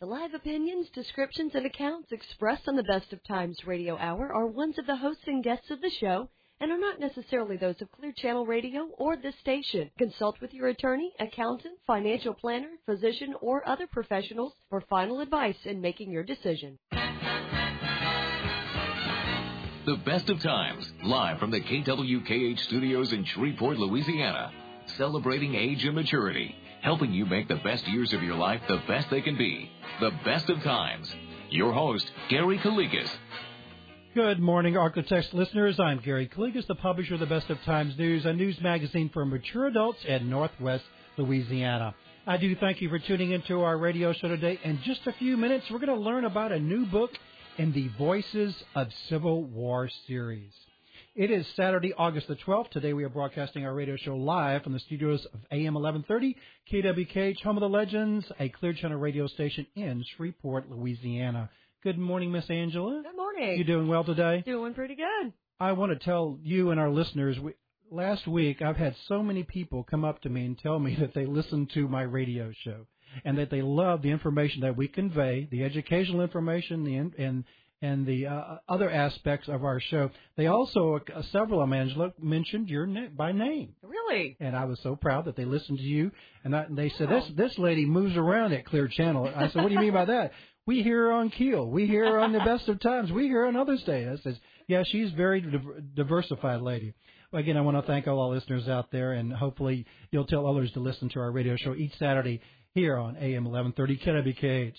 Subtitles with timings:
[0.00, 4.46] The live opinions, descriptions, and accounts expressed on the Best of Times radio hour are
[4.46, 7.92] ones of the hosts and guests of the show and are not necessarily those of
[7.92, 9.90] Clear Channel Radio or this station.
[9.98, 15.82] Consult with your attorney, accountant, financial planner, physician, or other professionals for final advice in
[15.82, 16.78] making your decision.
[19.84, 24.50] The Best of Times, live from the KWKH studios in Shreveport, Louisiana,
[24.96, 29.10] celebrating age and maturity helping you make the best years of your life the best
[29.10, 29.70] they can be.
[30.00, 31.14] The best of times.
[31.50, 33.10] Your host, Gary Calligas.
[34.14, 35.78] Good morning, Arklatex listeners.
[35.78, 39.24] I'm Gary Calligas, the publisher of the Best of Times News, a news magazine for
[39.24, 40.84] mature adults in Northwest
[41.16, 41.94] Louisiana.
[42.26, 44.58] I do thank you for tuning into our radio show today.
[44.64, 47.10] In just a few minutes, we're going to learn about a new book
[47.58, 50.52] in the Voices of Civil War series.
[51.20, 52.70] It is Saturday, August the 12th.
[52.70, 56.34] Today we are broadcasting our radio show live from the studios of AM 1130,
[56.72, 61.50] KWKH, home of the legends, a Clear Channel radio station in Shreveport, Louisiana.
[61.84, 63.02] Good morning, Miss Angela.
[63.04, 63.58] Good morning.
[63.58, 64.42] You doing well today?
[64.46, 65.34] Doing pretty good.
[65.60, 67.52] I want to tell you and our listeners, we,
[67.90, 71.12] last week I've had so many people come up to me and tell me that
[71.12, 72.86] they listen to my radio show
[73.26, 77.44] and that they love the information that we convey, the educational information, the and
[77.82, 80.10] and the uh, other aspects of our show.
[80.36, 82.86] They also, uh, several of them, Angela, mentioned your
[83.16, 83.74] by name.
[83.82, 84.36] Really?
[84.40, 86.10] And I was so proud that they listened to you.
[86.44, 89.30] And, I, and they said, this this lady moves around at Clear Channel.
[89.34, 90.32] I said, what do you mean by that?
[90.66, 91.66] We hear her on Keel.
[91.66, 93.10] We hear her on the best of times.
[93.10, 94.20] We hear her on other stations.
[94.20, 94.36] I says,
[94.68, 95.44] yeah, she's a very
[95.96, 96.94] diversified lady.
[97.32, 100.46] Well, again, I want to thank all our listeners out there, and hopefully you'll tell
[100.46, 102.40] others to listen to our radio show each Saturday
[102.74, 104.74] here on AM 1130 KWKH.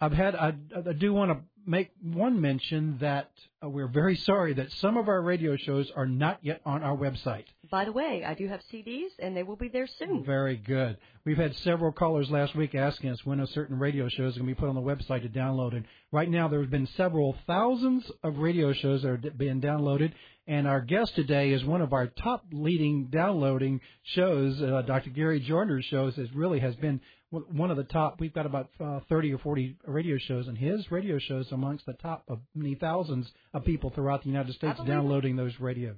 [0.00, 3.30] I've had I, I do want to make one mention that
[3.62, 6.96] uh, we're very sorry that some of our radio shows are not yet on our
[6.96, 7.44] website.
[7.70, 10.24] By the way, I do have CDs and they will be there soon.
[10.24, 10.96] Very good.
[11.24, 14.48] We've had several callers last week asking us when a certain radio show is going
[14.48, 15.74] to be put on the website to download.
[15.74, 20.12] And right now there have been several thousands of radio shows that are being downloaded.
[20.46, 24.60] And our guest today is one of our top leading downloading shows.
[24.60, 25.10] Uh, Dr.
[25.10, 28.20] Gary Joiner's shows is really has been one of the top.
[28.20, 31.92] We've got about uh, 30 or 40 radio shows, and his radio shows amongst the
[31.94, 35.94] top of many thousands of people throughout the United States downloading those radio.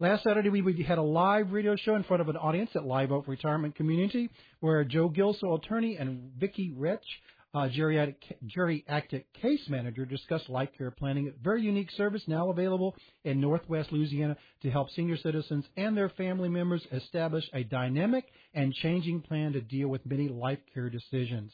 [0.00, 3.12] Last Saturday, we had a live radio show in front of an audience at Live
[3.12, 4.30] Oak Retirement Community,
[4.60, 7.04] where Joe Gilso, attorney, and Vicki Rich
[7.54, 12.94] uh, geriatric, geriatric case manager discussed life care planning, a very unique service now available
[13.24, 18.24] in Northwest Louisiana to help senior citizens and their family members establish a dynamic
[18.54, 21.52] and changing plan to deal with many life care decisions.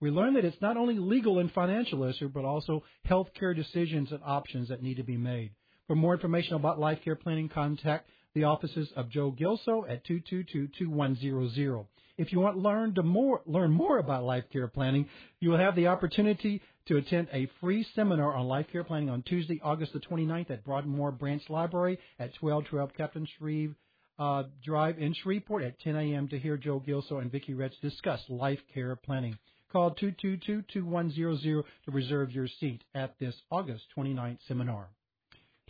[0.00, 4.12] We learned that it's not only legal and financial issue, but also health care decisions
[4.12, 5.50] and options that need to be made.
[5.86, 11.86] For more information about life care planning, contact the offices of Joe Gilso at 222-2100.
[12.20, 15.08] If you want to learn to more learn more about life care planning,
[15.40, 19.22] you will have the opportunity to attend a free seminar on life care planning on
[19.22, 23.74] Tuesday, August the 29th at Broadmoor Branch Library at 1212 Captain Shreve
[24.18, 26.28] uh, Drive in Shreveport at 10 a.m.
[26.28, 29.38] to hear Joe Gilso and Vicki Retz discuss life care planning.
[29.72, 34.90] Call 222-2100 to reserve your seat at this August 29th seminar.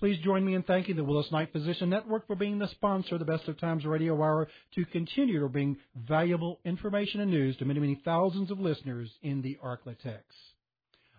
[0.00, 3.27] Please join me in thanking the Willis-Knighton Physician Network for being the sponsor of the
[3.27, 7.81] Best of Times Radio Hour to continue to bring valuable information and news to many,
[7.81, 10.22] many thousands of listeners in the Arklatex.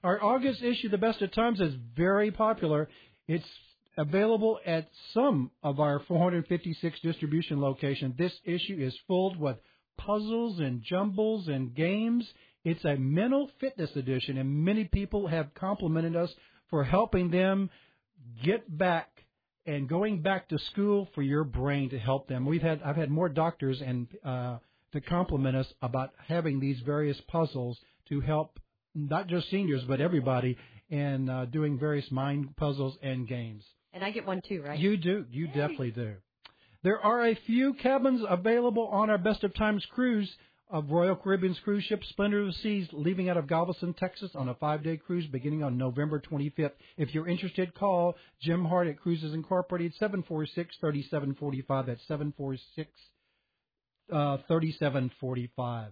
[0.04, 2.90] Our August issue, The Best of Times, is very popular.
[3.28, 3.46] It's
[4.00, 8.18] available at some of our 456 distribution locations.
[8.18, 9.58] This issue is filled with
[10.00, 12.28] puzzles and jumbles and games.
[12.66, 16.32] It's a mental fitness edition, and many people have complimented us
[16.72, 17.70] for helping them
[18.44, 19.10] get back
[19.66, 22.46] and going back to school for your brain to help them.
[22.46, 24.58] We've had I've had more doctors and uh,
[24.94, 28.60] to compliment us about having these various puzzles to help
[28.94, 30.58] not just seniors but everybody
[30.90, 33.64] in uh, doing various mind puzzles and games.
[33.94, 34.80] And I get one too, right?
[34.80, 35.26] You do.
[35.30, 35.54] You Yay.
[35.54, 36.16] definitely do.
[36.84, 40.30] There are a few cabins available on our Best of Times cruise
[40.72, 44.48] of Royal Caribbean's cruise ship Splendor of the Seas leaving out of Galveston, Texas on
[44.48, 46.72] a five-day cruise beginning on November 25th.
[46.98, 51.86] If you're interested, call Jim Hart at Cruises Incorporated, 746-3745.
[51.86, 52.90] That's 746
[54.12, 55.92] uh, 3745.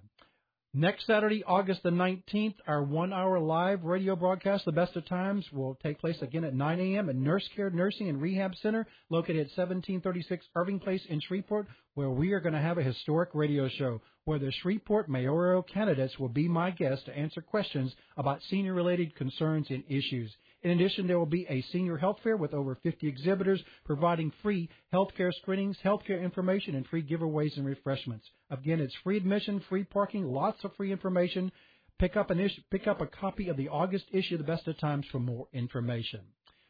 [0.76, 5.44] Next Saturday, August the 19th, our one hour live radio broadcast, The Best of Times,
[5.52, 7.10] will take place again at 9 a.m.
[7.10, 12.12] at Nurse Care Nursing and Rehab Center, located at 1736 Irving Place in Shreveport, where
[12.12, 16.30] we are going to have a historic radio show where the Shreveport mayoral candidates will
[16.30, 20.32] be my guests to answer questions about senior related concerns and issues.
[20.62, 24.70] In addition, there will be a senior health fair with over 50 exhibitors providing free
[24.94, 28.30] healthcare screenings, healthcare information, and free giveaways and refreshments.
[28.50, 31.52] Again, it's free admission, free parking, lots of free information.
[31.98, 34.68] Pick up an issue, pick up a copy of the August issue of the Best
[34.68, 36.22] of Times for more information.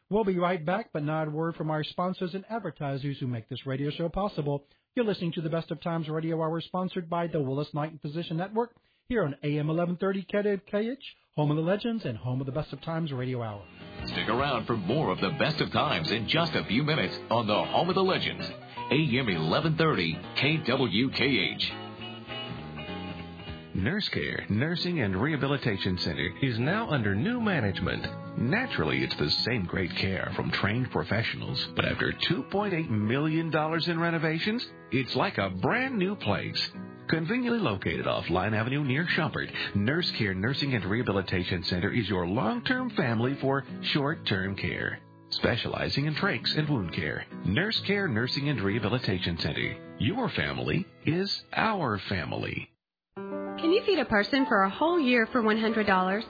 [0.08, 3.48] We'll be right back, but not a word from our sponsors and advertisers who make
[3.48, 4.66] this radio show possible.
[4.94, 8.74] You're listening to the Best of Times Radio Hour, sponsored by the Willis-Knighton Physician Network,
[9.08, 11.02] here on AM 1130 KH,
[11.36, 13.62] home of the legends and home of the Best of Times Radio Hour.
[14.06, 17.46] Stick around for more of the Best of Times in just a few minutes on
[17.46, 18.44] the home of the legends,
[18.90, 21.79] AM 1130 KWKH.
[23.82, 28.06] Nurse Care Nursing and Rehabilitation Center is now under new management.
[28.36, 33.50] Naturally, it's the same great care from trained professionals, but after $2.8 million
[33.86, 36.70] in renovations, it's like a brand new place.
[37.08, 42.26] Conveniently located off Line Avenue near Schumpert, Nurse Care Nursing and Rehabilitation Center is your
[42.26, 44.98] long-term family for short-term care.
[45.30, 49.74] Specializing in trachs and wound care, Nurse Care Nursing and Rehabilitation Center.
[49.98, 52.69] Your family is our family.
[53.60, 56.24] Can you feed a person for a whole year for $100?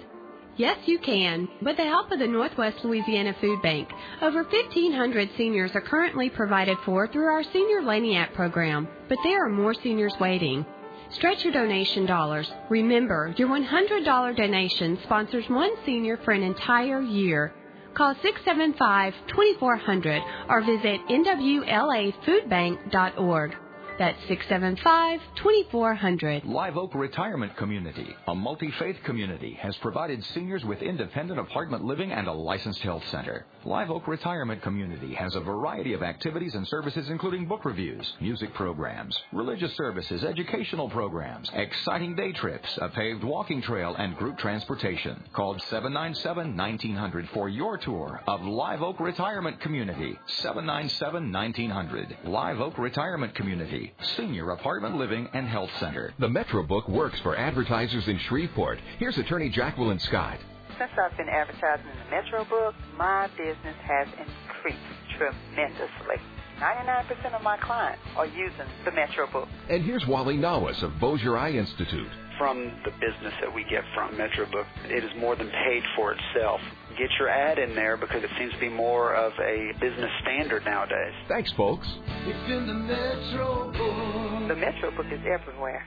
[0.57, 1.49] Yes, you can.
[1.63, 3.89] With the help of the Northwest Louisiana Food Bank,
[4.21, 9.49] over 1,500 seniors are currently provided for through our Senior Lagniappe program, but there are
[9.49, 10.67] more seniors waiting.
[11.11, 12.51] Stretch your donation dollars.
[12.69, 17.55] Remember, your $100 donation sponsors one senior for an entire year.
[17.95, 23.57] Call 675-2400 or visit nwlafoodbank.org.
[24.01, 26.47] That's 675 2400.
[26.47, 32.11] Live Oak Retirement Community, a multi faith community, has provided seniors with independent apartment living
[32.11, 33.45] and a licensed health center.
[33.67, 38.55] Live Oak Retirement Community has a variety of activities and services, including book reviews, music
[38.55, 45.23] programs, religious services, educational programs, exciting day trips, a paved walking trail, and group transportation.
[45.35, 50.19] Call 797 1900 for your tour of Live Oak Retirement Community.
[50.27, 52.17] 797 1900.
[52.25, 53.90] Live Oak Retirement Community.
[54.17, 56.13] Senior Apartment Living and Health Center.
[56.19, 58.79] The Metro Book works for advertisers in Shreveport.
[58.99, 60.39] Here's attorney Jacqueline Scott.
[60.79, 64.79] Since I've been advertising in the Metro Book, my business has increased
[65.17, 66.17] tremendously.
[66.59, 69.49] 99% of my clients are using the Metro Book.
[69.69, 72.09] And here's Wally Nawas of Bossier Eye Institute.
[72.39, 76.61] From the business that we get from MetroBook, it is more than paid for itself.
[76.99, 80.65] Get your ad in there because it seems to be more of a business standard
[80.65, 81.15] nowadays.
[81.29, 81.87] Thanks, folks.
[82.27, 84.49] It's in the Metro Book.
[84.49, 85.87] The Metro Book is everywhere.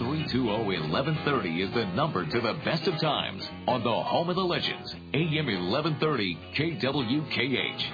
[0.00, 4.94] 320-1130 is the number to the best of times on the home of the legends,
[5.12, 7.84] AM 1130 KWKH.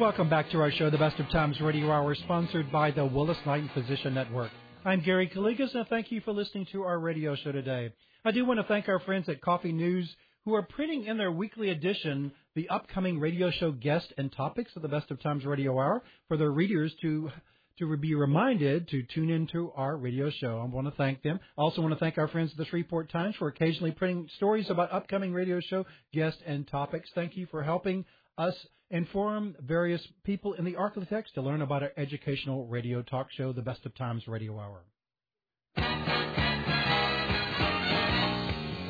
[0.00, 3.70] Welcome back to our show, The Best of Times Radio Hour, sponsored by the Willis-Knighton
[3.72, 4.50] Physician Network.
[4.86, 7.90] I'm Gary Calligas, and thank you for listening to our radio show today.
[8.24, 10.08] I do want to thank our friends at Coffee News
[10.44, 14.82] who are printing in their weekly edition the upcoming radio show guest and topics of
[14.82, 17.32] the Best of Times Radio Hour for their readers to
[17.80, 20.60] to be reminded to tune into our radio show.
[20.60, 21.40] I want to thank them.
[21.58, 24.70] I also want to thank our friends at the Shreveport Times for occasionally printing stories
[24.70, 27.10] about upcoming radio show guests and topics.
[27.12, 28.04] Thank you for helping
[28.38, 28.54] us
[28.90, 33.62] inform various people in the Arklatex to learn about our educational radio talk show, The
[33.62, 34.82] Best of Times Radio Hour.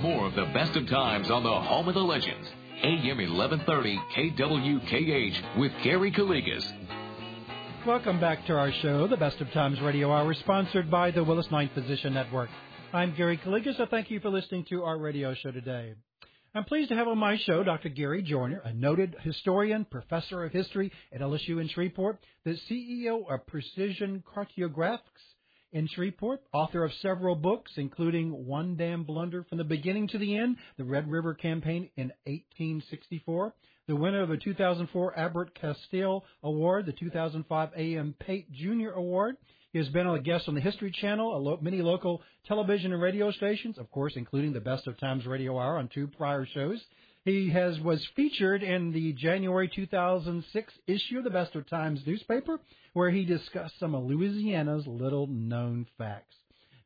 [0.02, 2.48] More of the best of times on the home of the legends.
[2.82, 6.70] AM 1130 KWKH with Gary Calligas.
[7.87, 11.75] Welcome back to our show, The Best of Times Radio Hour, sponsored by the Willis-Knighton
[11.75, 12.50] Physician Network.
[12.92, 15.94] I'm Gary Calligas, so thank you for listening to our radio show today.
[16.56, 17.90] I'm pleased to have on my show Dr.
[17.90, 23.46] Gary Joiner, a noted historian, professor of history at LSU in Shreveport, the CEO of
[23.46, 25.00] Precision Cartographics
[25.72, 30.34] in Shreveport, author of several books, including One Damn Blunder from the Beginning to the
[30.34, 33.52] End, the Red River Campaign in 1864,
[33.88, 38.14] the winner of the 2004 Albert Castel Award, the 2005 A.M.
[38.19, 38.90] Pate Jr.
[38.97, 39.37] Award.
[39.73, 43.31] He has been a guest on the History Channel, lo- many local television and radio
[43.31, 46.81] stations, of course, including the Best of Times Radio Hour on two prior shows.
[47.25, 52.59] He has was featured in the January 2006 issue of the Best of Times newspaper,
[52.93, 56.35] where he discussed some of Louisiana's little known facts.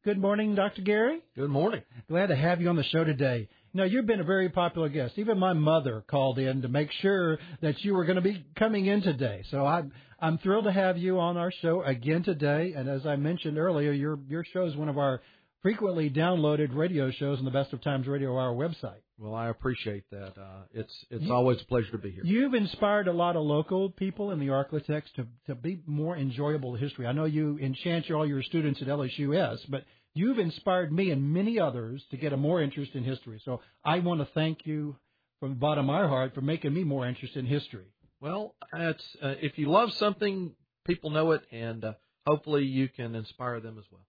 [0.03, 0.81] Good morning, Dr.
[0.81, 1.21] Gary.
[1.37, 1.83] Good morning.
[2.09, 3.49] Glad to have you on the show today.
[3.73, 5.15] Now, you've been a very popular guest.
[5.17, 8.87] Even my mother called in to make sure that you were going to be coming
[8.87, 9.45] in today.
[9.51, 12.75] So I'm I'm thrilled to have you on our show again today.
[12.77, 15.21] And as I mentioned earlier, your your show is one of our
[15.63, 19.01] frequently downloaded radio shows on the Best of Times Radio Hour website.
[19.19, 20.33] Well, I appreciate that.
[20.39, 22.25] Uh, it's it's you, always a pleasure to be here.
[22.25, 26.75] You've inspired a lot of local people in the Arklatex to to be more enjoyable
[26.75, 27.07] history.
[27.07, 29.85] I know you enchant all your students at LSUS, but
[30.15, 33.41] you've inspired me and many others to get a more interest in history.
[33.45, 34.97] So I want to thank you
[35.39, 37.87] from the bottom of my heart for making me more interested in history.
[38.21, 40.53] Well, it's uh, if you love something,
[40.87, 41.93] people know it, and uh,
[42.27, 44.03] hopefully you can inspire them as well.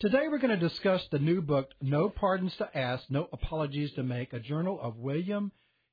[0.00, 4.02] Today we're going to discuss the new book, No Pardons to Ask, No Apologies to
[4.02, 5.52] Make, a journal of William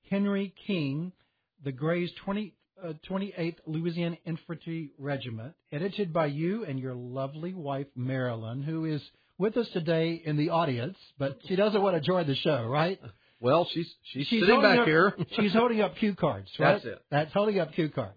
[0.09, 1.13] Henry King,
[1.63, 7.87] the Gray's 20, uh, 28th Louisiana Infantry Regiment, edited by you and your lovely wife,
[7.95, 9.01] Marilyn, who is
[9.41, 12.99] with us today in the audience, but she doesn't want to join the show, right?
[13.43, 15.15] Well, she's she's, She's sitting back up- here.
[15.35, 16.73] she's holding up cue cards, right?
[16.73, 17.01] That's it.
[17.09, 18.13] That's holding up cue cards.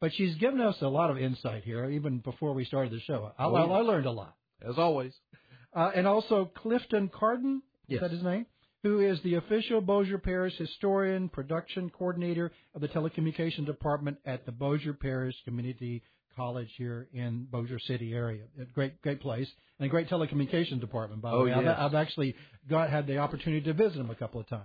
[0.00, 3.32] But she's given us a lot of insight here, even before we started the show.
[3.38, 3.72] I, Oh, I, yeah.
[3.74, 4.34] I learned a lot.
[4.66, 5.12] As always.
[5.76, 7.98] Uh, and also Clifton Cardin, Yes.
[7.98, 8.46] is that his name?
[8.82, 14.52] Who is the official Bossier Parish historian, production coordinator of the telecommunication department at the
[14.52, 16.02] Bossier Parish Community
[16.36, 18.44] College here in Bossier City area.
[18.60, 19.48] A great, great place
[19.78, 21.22] and a great telecommunications department.
[21.22, 21.66] By the Oh, way, I've.
[21.66, 22.34] I've actually
[22.68, 24.62] got had the opportunity to visit them a couple of times.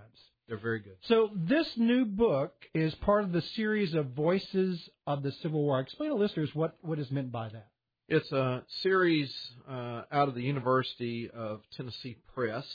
[0.47, 0.95] They're very good.
[1.09, 5.79] So this new book is part of the series of Voices of the Civil War.
[5.81, 7.67] Explain to listeners what, what is meant by that.
[8.07, 9.33] It's a series
[9.69, 12.65] uh, out of the University of Tennessee Press,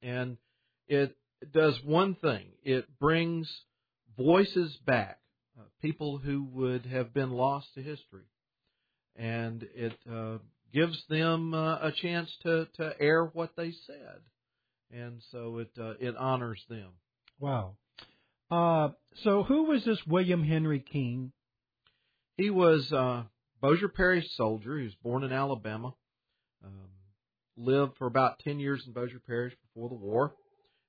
[0.00, 0.36] and
[0.86, 1.16] it
[1.52, 2.46] does one thing.
[2.62, 3.50] It brings
[4.16, 5.18] voices back,
[5.58, 8.22] uh, people who would have been lost to history,
[9.18, 10.38] and it uh,
[10.72, 14.20] gives them uh, a chance to, to air what they said,
[14.90, 16.90] and so it uh, it honors them.
[17.38, 17.76] Wow.
[18.50, 18.90] Uh,
[19.24, 21.32] so who was this William Henry King?
[22.36, 23.24] He was uh,
[23.60, 24.78] Bossier Parish soldier.
[24.78, 25.94] He was born in Alabama.
[26.64, 26.90] Um,
[27.56, 30.34] lived for about ten years in Bossier Parish before the war,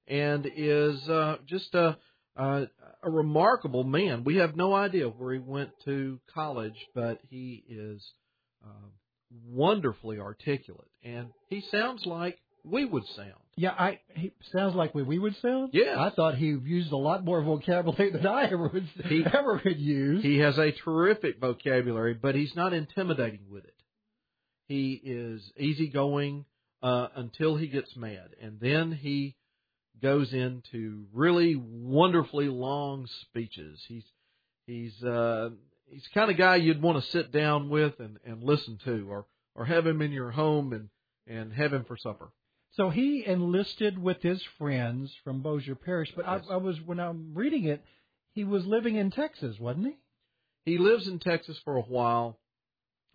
[0.07, 1.97] and is uh, just a,
[2.37, 2.67] a
[3.03, 4.23] a remarkable man.
[4.23, 8.03] We have no idea where he went to college, but he is
[8.65, 8.87] uh,
[9.47, 13.31] wonderfully articulate, and he sounds like we would sound.
[13.55, 15.71] Yeah, I he sounds like what we would sound.
[15.73, 19.61] Yeah, I thought he used a lot more vocabulary than I ever would He- ever
[19.63, 20.23] would use.
[20.23, 23.73] He has a terrific vocabulary, but he's not intimidating with it.
[24.67, 26.45] He is easygoing
[26.83, 29.35] uh, until he gets mad, and then he
[30.01, 33.83] goes into really wonderfully long speeches.
[33.87, 34.05] He's
[34.65, 35.49] he's uh,
[35.89, 39.07] he's the kind of guy you'd want to sit down with and, and listen to,
[39.09, 39.25] or
[39.55, 40.89] or have him in your home and
[41.27, 42.29] and have him for supper.
[42.71, 46.43] so he enlisted with his friends from Bossier Parish, but Yes.
[46.49, 47.83] I, I was when I'm reading it,
[48.33, 49.97] he was living in Texas, wasn't he?
[50.71, 52.39] He lives in Texas for a while.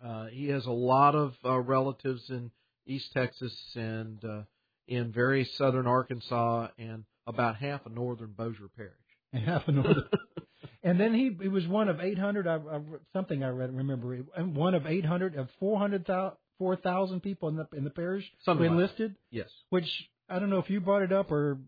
[0.05, 2.51] Uh, he has a lot of uh, relatives in
[2.87, 4.43] East Texas and uh,
[4.89, 8.93] in very southern Arkansas and about half of northern Bossier Parish.
[9.35, 10.03] And half an order.
[10.83, 12.47] and then he he was one of 800.
[12.47, 12.81] I, I
[13.15, 17.83] something I read remember and one of 800 of 400,000 4,000 people in the in
[17.85, 19.15] the parish Something who like enlisted.
[19.31, 19.49] Yes.
[19.71, 19.89] Which
[20.29, 21.59] I don't know if you brought it up or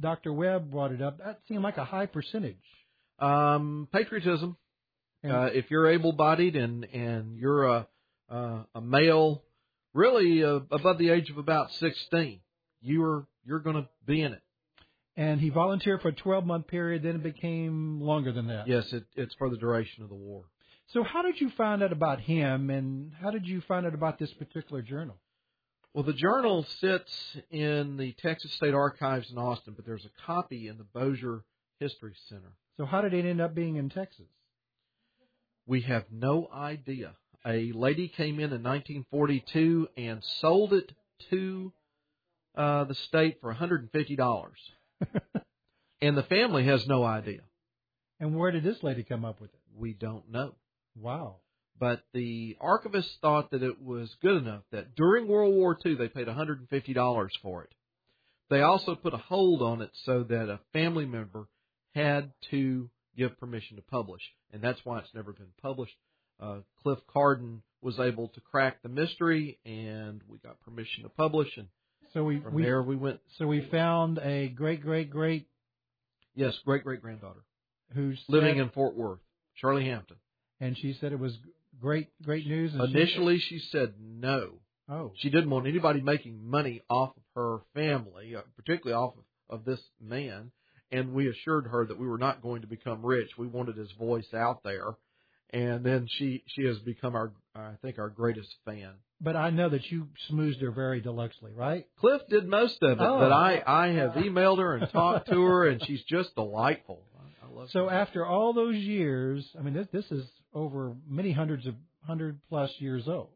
[0.00, 0.32] Dr.
[0.32, 1.18] Webb brought it up.
[1.18, 2.56] That seemed like a high percentage.
[3.20, 4.56] Um, patriotism.
[5.22, 7.86] And- Uh, if you're able-bodied and and you're a
[8.28, 9.44] uh, a male,
[9.92, 12.40] really uh, above the age of about 16,
[12.84, 14.42] you're you're going to be in it.
[15.16, 17.02] and he volunteered for a 12 month period.
[17.02, 18.68] Then it became longer than that.
[18.68, 20.44] Yes, it, it's for the duration of the war.
[20.88, 24.18] So how did you find out about him, and how did you find out about
[24.18, 25.16] this particular journal?
[25.94, 30.68] Well, the journal sits in the Texas State Archives in Austin, but there's a copy
[30.68, 31.42] in the Bossier
[31.80, 32.52] History Center.
[32.76, 34.26] So how did it end up being in Texas?
[35.66, 37.12] We have no idea.
[37.46, 40.92] A lady came in in 1942 and sold it
[41.30, 41.72] to
[42.56, 44.50] uh, the state for $150,
[46.00, 47.40] and the family has no idea.
[48.20, 49.60] And where did this lady come up with it?
[49.76, 50.54] We don't know.
[50.96, 51.36] Wow.
[51.78, 56.08] But the archivist thought that it was good enough that during World War II they
[56.08, 57.74] paid $150 for it.
[58.50, 61.48] They also put a hold on it so that a family member
[61.94, 65.94] had to give permission to publish, and that's why it's never been published.
[66.40, 71.56] Uh, Cliff Cardin was able to crack the mystery, and we got permission to publish,
[71.56, 71.68] and
[72.14, 73.20] So we, from we there we went.
[73.38, 75.46] so we found a great great great
[76.36, 77.44] Yes, great great granddaughter
[77.92, 79.20] who's living in Fort Worth,
[79.56, 80.16] Charlie Hampton.
[80.60, 81.36] and she said it was
[81.80, 82.72] great great news.
[82.74, 84.54] And she- Initially, she said no.
[84.88, 89.14] oh, She didn't want anybody making money off of her family, uh, particularly off
[89.50, 90.50] of, of this man.
[90.92, 93.30] And we assured her that we were not going to become rich.
[93.36, 94.94] We wanted his voice out there.
[95.50, 98.94] And then she she has become our I think our greatest fan.
[99.24, 101.86] But I know that you smoothed her very deluxely, right?
[101.98, 103.18] Cliff did most of it, Oh.
[103.18, 107.02] but I I have emailed her and talked to her, and she's just delightful.
[107.18, 107.94] I, I love So her.
[107.94, 111.74] after all those years, I mean, this this is over many hundreds of
[112.06, 113.30] hundred plus years old.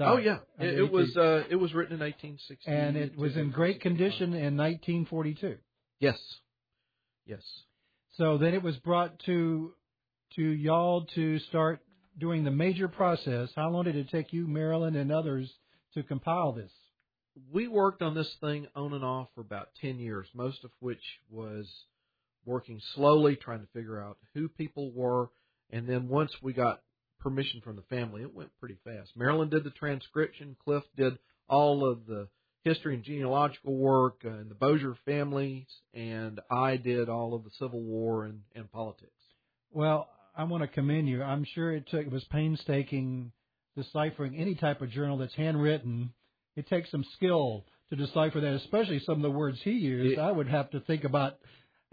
[0.00, 3.16] oh yeah, I mean, it, it was uh it was written in 1860, and it
[3.16, 5.56] was in great condition in 1942.
[6.00, 6.18] Yes,
[7.26, 7.42] yes.
[8.16, 9.72] So then it was brought to
[10.36, 11.80] to y'all to start
[12.18, 13.50] doing the major process.
[13.54, 15.50] How long did it take you, Marilyn, and others
[15.94, 16.70] to compile this?
[17.52, 21.02] we worked on this thing on and off for about 10 years, most of which
[21.30, 21.66] was
[22.44, 25.30] working slowly, trying to figure out who people were.
[25.70, 26.82] And then once we got
[27.20, 29.10] permission from the family, it went pretty fast.
[29.16, 32.28] Marilyn did the transcription, Cliff did all of the
[32.64, 37.50] history and genealogical work uh, in the Bossier families, and I did all of the
[37.58, 39.12] Civil War and, and politics.
[39.70, 41.22] Well, I want to commend you.
[41.22, 43.32] I'm sure it took it was painstaking
[43.76, 46.12] deciphering any type of journal that's handwritten.
[46.56, 50.12] It takes some skill to decipher that, especially some of the words he used.
[50.18, 51.38] It- I would have to think about,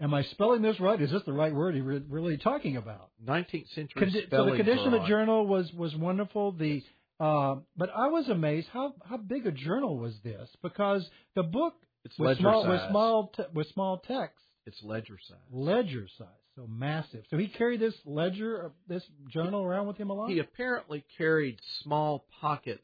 [0.00, 1.00] am I spelling this right?
[1.00, 3.10] Is this the right word he re- really talking about?
[3.24, 6.52] 19th century Condi- so the condition of the journal was was wonderful.
[6.52, 6.82] The
[7.18, 11.74] uh, but I was amazed how how big a journal was this because the book
[12.04, 15.38] It's was small with small te- with small text It's ledger size.
[15.50, 16.26] ledger size,
[16.56, 17.24] so massive.
[17.30, 20.30] So he carried this ledger, uh, this journal around with him a lot.
[20.30, 22.80] He apparently carried small pocket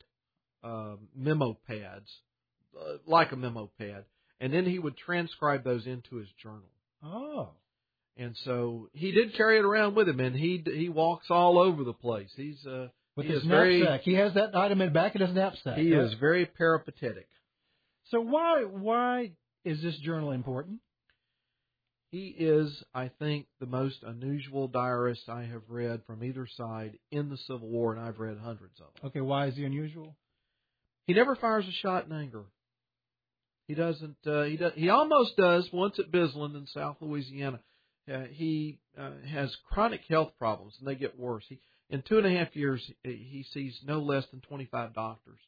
[0.63, 2.09] uh, memo pads,
[2.79, 4.05] uh, like a memo pad,
[4.41, 6.71] and then he would transcribe those into his journal.
[7.03, 7.49] Oh,
[8.17, 11.83] And so he did carry it around with him, and he he walks all over
[11.83, 12.31] the place.
[12.37, 15.23] He's uh, with he his very knapsack, he has that item in the back of
[15.23, 15.79] his knapsack.
[15.79, 16.05] he right?
[16.05, 17.29] is very peripatetic.
[18.11, 19.33] So why why
[19.65, 20.81] is this journal important?
[22.13, 27.31] He is, I think, the most unusual diarist I have read from either side in
[27.31, 29.09] the Civil War, and I've read hundreds of them.
[29.09, 30.15] Okay, why is he unusual?
[31.07, 32.45] He never fires a shot in anger.
[33.67, 34.17] He doesn't.
[34.27, 34.73] Uh, he does.
[34.75, 37.61] He almost does once at Bisland in South Louisiana.
[38.13, 41.45] Uh, he uh, has chronic health problems, and they get worse.
[41.49, 45.39] He in two and a half years he sees no less than twenty five doctors,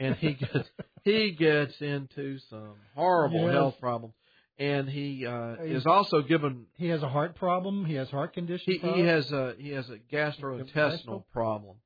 [0.00, 0.68] and he gets
[1.04, 3.52] he gets into some horrible Yes.
[3.52, 4.14] health problems.
[4.58, 7.84] And he uh, is also given He has a heart problem.
[7.84, 8.64] He has heart condition.
[8.72, 11.76] he, he has a he has a gastrointestinal problem.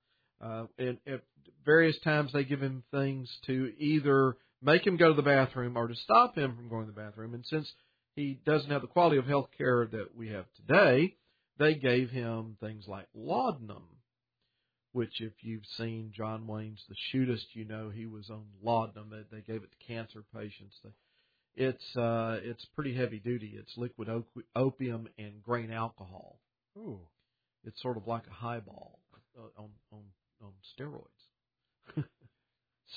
[0.41, 1.23] Uh, and at
[1.65, 5.87] various times they give him things to either make him go to the bathroom or
[5.87, 7.35] to stop him from going to the bathroom.
[7.35, 7.71] And since
[8.17, 11.17] he doesn't have the quality of health care that we have today,
[11.59, 13.85] they gave him things like laudanum,
[14.93, 19.11] which if you've seen John Wayne's The Shootist, you know he was on laudanum.
[19.11, 20.77] They, they gave it to cancer patients.
[20.83, 20.91] They,
[21.55, 23.55] it's uh, it's pretty heavy duty.
[23.59, 26.39] It's liquid opi- opium and grain alcohol.
[26.79, 27.01] Ooh.
[27.65, 28.99] It's sort of like a highball
[29.39, 30.03] uh, on on
[30.43, 32.05] on steroids.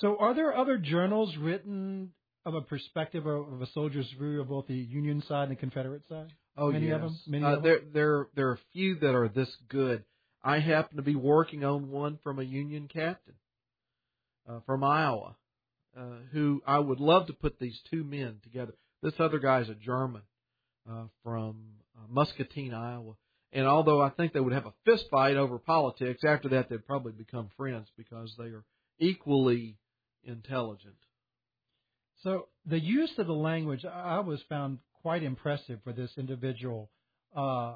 [0.00, 2.12] So, are there other journals written
[2.44, 5.56] of a perspective of, of a soldier's view of both the Union side and the
[5.56, 6.32] Confederate side?
[6.56, 6.96] Oh many yes.
[6.96, 7.18] of them.
[7.26, 7.64] Many uh, of them.
[7.64, 10.04] there there there are a few that are this good.
[10.42, 13.34] I happen to be working on one from a Union captain
[14.48, 15.36] uh, from Iowa,
[15.96, 18.74] uh, who I would love to put these two men together.
[19.02, 20.22] This other guy is a German
[20.90, 21.56] uh, from
[21.96, 23.14] uh, Muscatine, Iowa.
[23.52, 26.86] And although I think they would have a fist fight over politics, after that they'd
[26.86, 28.64] probably become friends because they are
[28.98, 29.76] equally
[30.24, 30.96] intelligent.
[32.22, 36.90] So, the use of the language I was found quite impressive for this individual,
[37.36, 37.74] uh,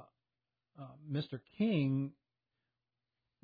[0.78, 1.40] uh, Mr.
[1.58, 2.12] King.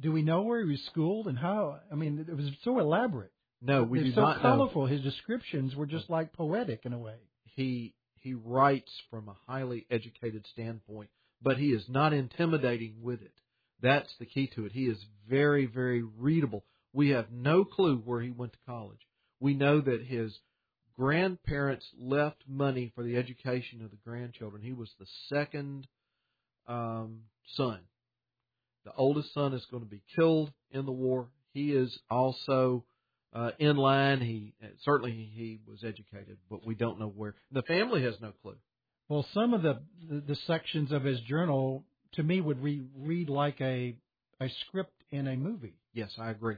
[0.01, 1.79] Do we know where he was schooled and how?
[1.91, 3.31] I mean, it was so elaborate.
[3.63, 4.43] No, we It's do so not know.
[4.43, 4.87] colorful.
[4.87, 7.17] His descriptions were just like poetic in a way.
[7.45, 13.33] he he writes from a highly educated standpoint, but he is not intimidating with it.
[13.81, 14.73] That's the key to it.
[14.73, 16.65] He is very very readable.
[16.93, 19.01] We have no clue where he went to college.
[19.41, 20.39] We know that his
[20.97, 24.63] grandparents left money for the education of the grandchildren.
[24.63, 25.87] He was the second
[26.67, 27.23] um,
[27.55, 27.81] son.
[28.85, 31.29] The oldest son is going to be killed in the war.
[31.53, 32.85] He is also
[33.33, 34.21] uh, in line.
[34.21, 37.35] He certainly he was educated, but we don't know where.
[37.53, 38.57] The family has no clue.
[39.09, 41.85] Well, some of the the, sections of his journal
[42.15, 43.95] to me would re, read like a
[44.41, 45.75] a script in a movie.
[45.93, 46.57] Yes, I agree.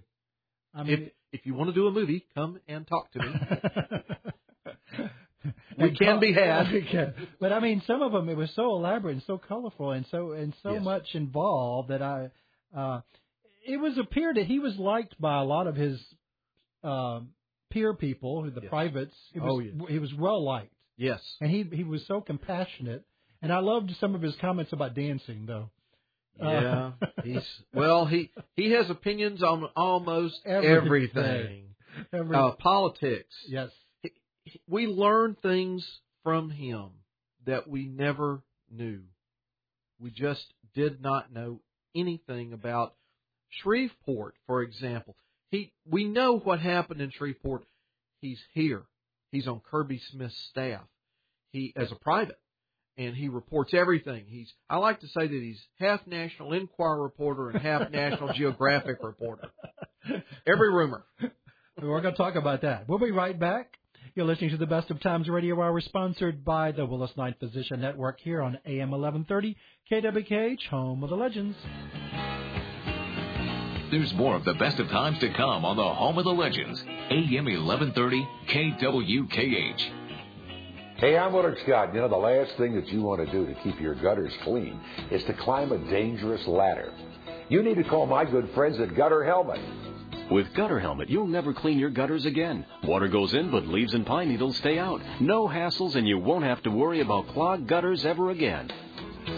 [0.75, 1.03] I mean,
[1.33, 3.35] if if you want to do a movie, come and talk to me.
[5.79, 7.15] we can co- be had.
[7.41, 10.33] But I mean, some of them it was so elaborate and so colorful and so
[10.33, 10.85] and so Yes.
[10.85, 12.31] much involved that I.
[12.77, 13.01] Uh,
[13.67, 16.01] it was appeared that he was liked by a lot of his
[16.89, 17.31] um,
[17.71, 18.71] peer people, the Yes.
[18.71, 19.15] privates.
[19.33, 19.75] He was, Oh, yes.
[19.91, 21.21] He was well liked, Yes.
[21.41, 23.05] and he he was so compassionate.
[23.43, 25.71] And I loved some of his comments about dancing, though.
[26.41, 26.93] Yeah,
[27.25, 28.05] he's well.
[28.07, 30.77] He he has opinions on almost Everything.
[30.77, 31.65] everything.
[32.13, 33.35] Every- Uh, politics.
[33.49, 33.71] yes.
[34.67, 35.85] we learn things
[36.23, 36.89] from him
[37.45, 39.01] that we never knew.
[40.01, 41.61] We just did not know
[41.95, 42.95] anything about
[43.63, 45.17] Shreveport, for example.
[45.51, 47.65] He we know what happened in Shreveport.
[48.21, 48.83] He's here.
[49.33, 50.83] He's on Kirby Smith's staff.
[51.53, 52.39] He as a private
[52.97, 54.25] and he reports everything.
[54.29, 58.99] He's I like to say that he's half National Enquirer reporter and half National Geographic
[59.03, 59.49] reporter.
[60.47, 61.05] Every rumor.
[61.81, 62.89] We're going to talk about that.
[62.89, 63.79] We'll be right back
[64.17, 68.19] You're listening to the Best of Times Radio Hour, sponsored by the Willis-Knighton Physician Network
[68.21, 69.57] here on AM 1130
[69.91, 71.57] KWKH, home of the legends.
[73.91, 76.85] There's more of the best of times to come on the home of the legends,
[77.09, 79.91] AM 1130 KWKH.
[80.97, 81.95] Hey, I'm Willard Scott.
[81.95, 84.79] You know, the last thing that you want to do to keep your gutters clean
[85.11, 86.93] is to climb a dangerous ladder.
[87.49, 89.61] You need to call my good friends at Gutter Helmet.
[90.31, 92.67] With Gutter Helmet, you'll never clean your gutters again.
[92.85, 95.01] Water goes in, but leaves and pine needles stay out.
[95.19, 98.71] No hassles, and you won't have to worry about clogged gutters ever again.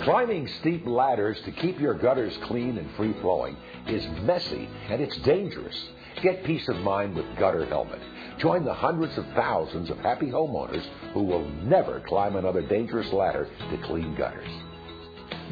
[0.05, 3.55] Climbing steep ladders to keep your gutters clean and free flowing
[3.87, 5.77] is messy and it's dangerous.
[6.23, 8.01] Get peace of mind with Gutter Helmet.
[8.39, 13.47] Join the hundreds of thousands of happy homeowners who will never climb another dangerous ladder
[13.71, 14.49] to clean gutters.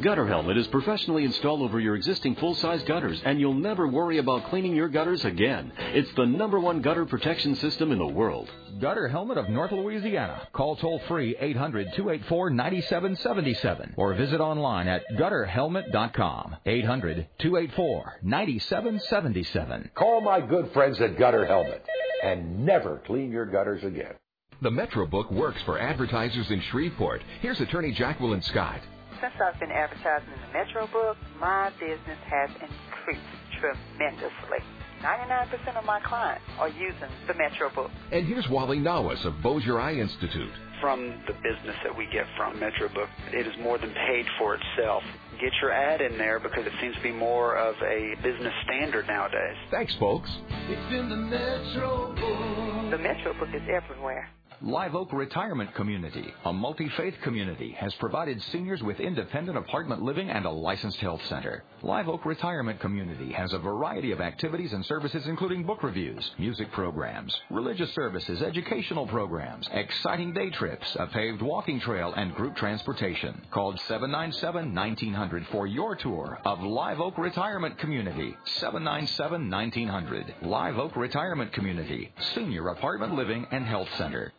[0.01, 4.49] Gutter Helmet is professionally installed over your existing full-size gutters, and you'll never worry about
[4.49, 5.71] cleaning your gutters again.
[5.93, 8.49] It's the number one gutter protection system in the world.
[8.79, 10.47] Gutter Helmet of North Louisiana.
[10.53, 16.55] Call toll free 800 284 9777 or visit online at gutterhelmet.com.
[16.65, 19.91] 800 284 9777.
[19.95, 21.85] Call my good friends at Gutter Helmet
[22.23, 24.13] and never clean your gutters again.
[24.61, 27.21] The Metro Book works for advertisers in Shreveport.
[27.41, 28.81] Here's attorney Jacqueline Scott.
[29.21, 33.21] Since I've been advertising in the Metro Book, my business has increased
[33.59, 34.63] tremendously.
[35.03, 37.91] 99% of my clients are using the Metro Book.
[38.13, 40.51] And here's Wally Nawas of Bossier Eye Institute.
[40.79, 44.55] From the business that we get from Metro Book, it is more than paid for
[44.55, 45.03] itself.
[45.41, 49.07] Get your ad in there because it seems to be more of a business standard
[49.07, 49.57] nowadays.
[49.69, 50.29] Thanks, folks.
[50.49, 52.91] It's in the Metro Book.
[52.91, 54.29] The Metro Book is everywhere.
[54.61, 60.45] Live Oak Retirement Community, a multi-faith community, has provided seniors with independent apartment living and
[60.45, 61.63] a licensed health center.
[61.81, 66.73] Live Oak Retirement Community has a variety of activities and services including book reviews, music
[66.73, 73.41] programs, religious services, educational programs, exciting day trips, a paved walking trail, and group transportation.
[73.51, 78.35] Call 797-1900 for your tour of Live Oak Retirement Community.
[78.59, 80.33] 797-1900.
[80.41, 84.33] Live Oak Retirement Community, Senior Apartment Living and Health Center.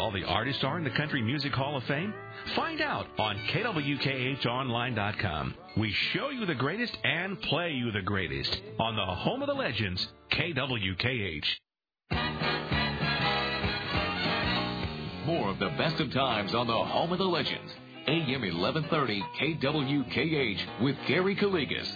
[0.00, 2.14] Ever wonder who all the artists are in the Country Music Hall of Fame?
[2.56, 5.54] Find out on KWKHOnline.com.
[5.76, 9.54] We show you the greatest and play you the greatest on the home of the
[9.54, 11.44] legends, KWKH.
[15.26, 17.72] More of the best of times on the home of the legends,
[18.06, 21.94] AM 1130 KWKH with Gary Calligas.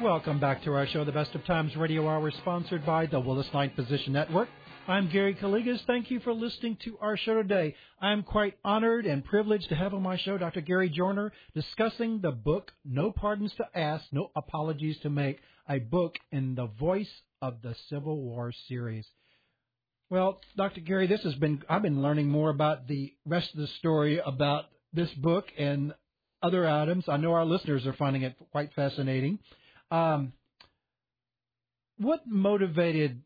[0.00, 3.76] Welcome back to our show, The Best of Times Radio Hour, sponsored by the Willis-Knighton
[3.76, 4.48] Physician Network.
[4.86, 5.80] I'm Gary Calligas.
[5.86, 7.74] Thank you for listening to our show today.
[8.02, 10.60] I'm quite honored and privileged to have on my show Dr.
[10.60, 15.38] Gary Joiner discussing the book No Pardons to Ask, No Apologies to Make,
[15.70, 17.08] a book in the Voice
[17.40, 19.06] of the Civil War series.
[20.10, 20.82] Well, Dr.
[20.82, 24.66] Gary, this has been I've been learning more about the rest of the story about
[24.92, 25.94] this book and
[26.42, 27.08] other items.
[27.08, 29.38] I know our listeners are finding it quite fascinating.
[29.90, 30.34] Um,
[31.96, 33.22] what motivated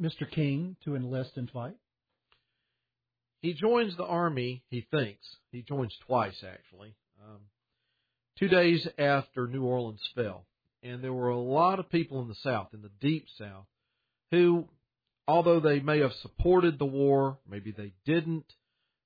[0.00, 0.30] Mr.
[0.30, 1.76] King to enlist and fight?
[3.40, 5.24] He joins the army, he thinks.
[5.52, 6.94] He joins twice, actually.
[7.22, 7.40] Um,
[8.38, 10.46] two days after New Orleans fell.
[10.82, 13.66] And there were a lot of people in the South, in the deep South,
[14.30, 14.68] who,
[15.26, 18.46] although they may have supported the war, maybe they didn't,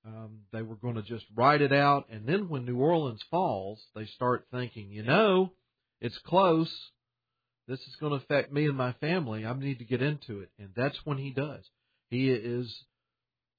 [0.07, 2.07] um, they were going to just ride it out.
[2.11, 5.53] And then when New Orleans falls, they start thinking, you know,
[6.01, 6.73] it's close
[7.71, 9.47] this is going to affect me and my family.
[9.47, 10.51] I need to get into it.
[10.59, 11.65] And that's when he does.
[12.11, 12.85] He is,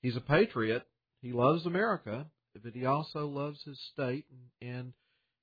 [0.02, 0.84] he's a patriot.
[1.21, 2.26] He loves America,
[2.63, 4.26] but he also loves his state.
[4.62, 4.93] And,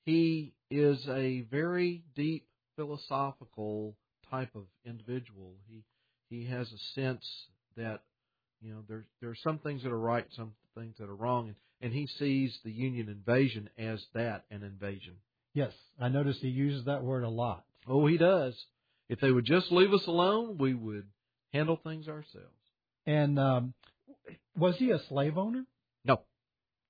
[0.09, 3.95] he is a very deep philosophical
[4.31, 5.53] type of individual.
[5.69, 5.85] He,
[6.31, 7.27] he has a sense
[7.77, 8.01] that,
[8.63, 11.49] you know, there, there are some things that are right, some things that are wrong.
[11.49, 15.17] And, and he sees the Union invasion as that, an invasion.
[15.53, 17.67] Yes, I noticed he uses that word a lot.
[17.87, 18.55] Oh, he does.
[19.09, 21.07] If they would just leave us alone, we would
[21.53, 22.49] handle things ourselves.
[23.07, 23.75] And um,
[24.57, 25.65] was he a slave owner?
[26.05, 26.21] No,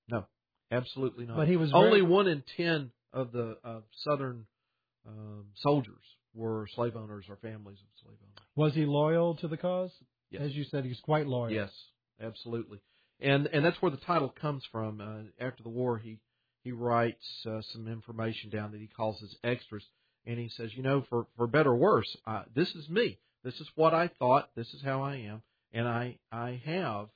[0.09, 0.27] no,
[0.71, 1.37] absolutely not.
[1.37, 2.03] But he was only very...
[2.03, 4.47] one in ten of the uh, Southern
[5.07, 6.03] um, soldiers
[6.35, 8.49] were slave owners or families of slave owners.
[8.57, 9.93] Was he loyal to the cause?
[10.31, 10.43] Yes.
[10.47, 11.53] As you said, he's quite loyal.
[11.53, 11.71] Yes,
[12.21, 12.81] absolutely.
[13.21, 15.01] And and that's where the title comes from.
[15.01, 16.19] Uh, after the war, he
[16.63, 19.85] he writes uh, some information down that he calls his extras
[20.29, 23.19] and he says, you know, for for better or worse, uh, this is me.
[23.43, 24.51] This is what I thought.
[24.55, 27.09] This is how I am, and I I have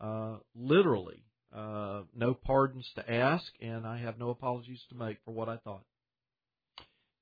[0.00, 1.24] uh, literally
[1.56, 5.56] uh, no pardons to ask, and I have no apologies to make for what I
[5.56, 5.82] thought.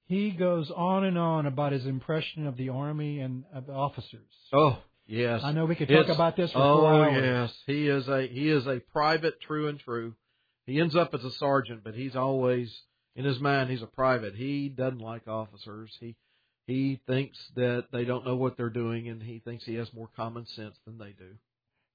[0.07, 4.29] He goes on and on about his impression of the army and of the officers.
[4.53, 4.79] Oh,
[5.11, 7.25] Yes, I know we could talk It's- about this for oh four hours.
[7.25, 10.15] yes, he is a he is a private, true and true.
[10.67, 12.83] He ends up as a sergeant, but he's always
[13.19, 14.35] in his mind he's a private.
[14.35, 15.91] He doesn't like officers.
[16.01, 16.17] He
[16.67, 20.09] he thinks that they don't know what they're doing, and he thinks he has more
[20.17, 21.33] common sense than they do.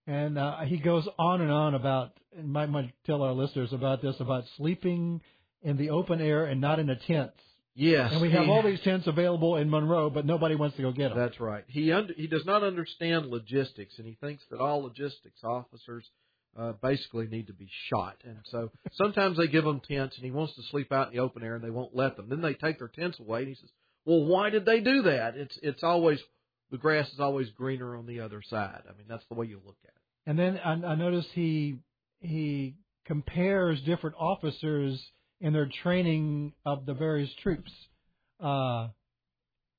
[0.05, 4.01] And uh, he goes on and on about, and might, might tell our listeners about
[4.01, 5.21] this, about sleeping
[5.61, 7.31] in the open air and not in a tent.
[7.75, 10.81] Yes, And we have he- all these tents available in Monroe, but nobody wants to
[10.81, 11.17] go get them.
[11.19, 11.63] That's right.
[11.67, 16.05] He under, he does not understand logistics, and he thinks that all logistics officers
[16.57, 18.17] uh, basically need to be shot.
[18.23, 21.21] And so sometimes they give them tents, and he wants to sleep out in the
[21.23, 22.29] open air, and they won't let them.
[22.29, 23.69] Then they take their tents away, and he says,
[24.05, 25.35] "Well, why did they do that?
[25.35, 26.19] It's it's always
[26.71, 28.83] the grass is always greener on the other side.
[28.89, 30.01] I mean, that's the way you look at it.
[30.25, 31.79] And then I, I notice he
[32.19, 35.03] he compares different officers
[35.41, 37.71] in their training of the various troops.
[38.39, 38.87] Uh,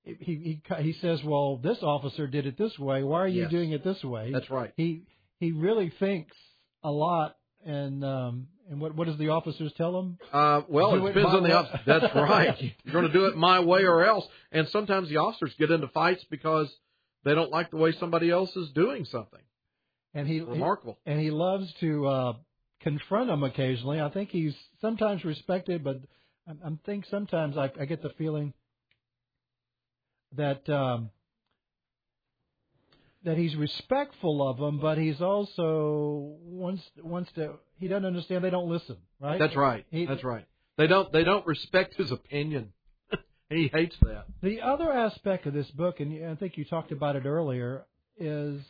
[0.04, 3.02] he he he says, "Well, this officer did it this way.
[3.02, 3.50] Why are you Yes.
[3.50, 4.72] doing it this way?" That's right.
[4.76, 5.02] He
[5.40, 6.36] he really thinks
[6.84, 7.36] a lot.
[7.66, 10.18] And um and what what does the officers tell him?
[10.32, 11.80] Uh, well, Do it it depends my on the officer.
[11.86, 12.74] That's right.
[12.84, 14.26] You're going to do it my way or else.
[14.52, 16.68] And sometimes the officers get into fights because
[17.24, 19.40] they don't like the way somebody else is doing something.
[20.12, 20.98] And he Remarkable.
[21.06, 22.32] and he loves to uh
[22.82, 24.00] confront them occasionally.
[24.00, 26.00] I think he's sometimes respected, but
[26.46, 28.52] I, I think sometimes I, I get the feeling
[30.36, 31.10] that um,
[33.24, 37.54] that he's respectful of them, but he's also wants wants to.
[37.78, 38.44] He doesn't understand.
[38.44, 39.38] They don't listen, right?
[39.38, 39.84] That's right.
[39.90, 40.46] He- That's right.
[40.76, 42.72] They don't they don't respect his opinion.
[43.48, 44.26] he hates that.
[44.42, 47.84] The other aspect of this book, and I think you talked about it earlier,
[48.18, 48.60] is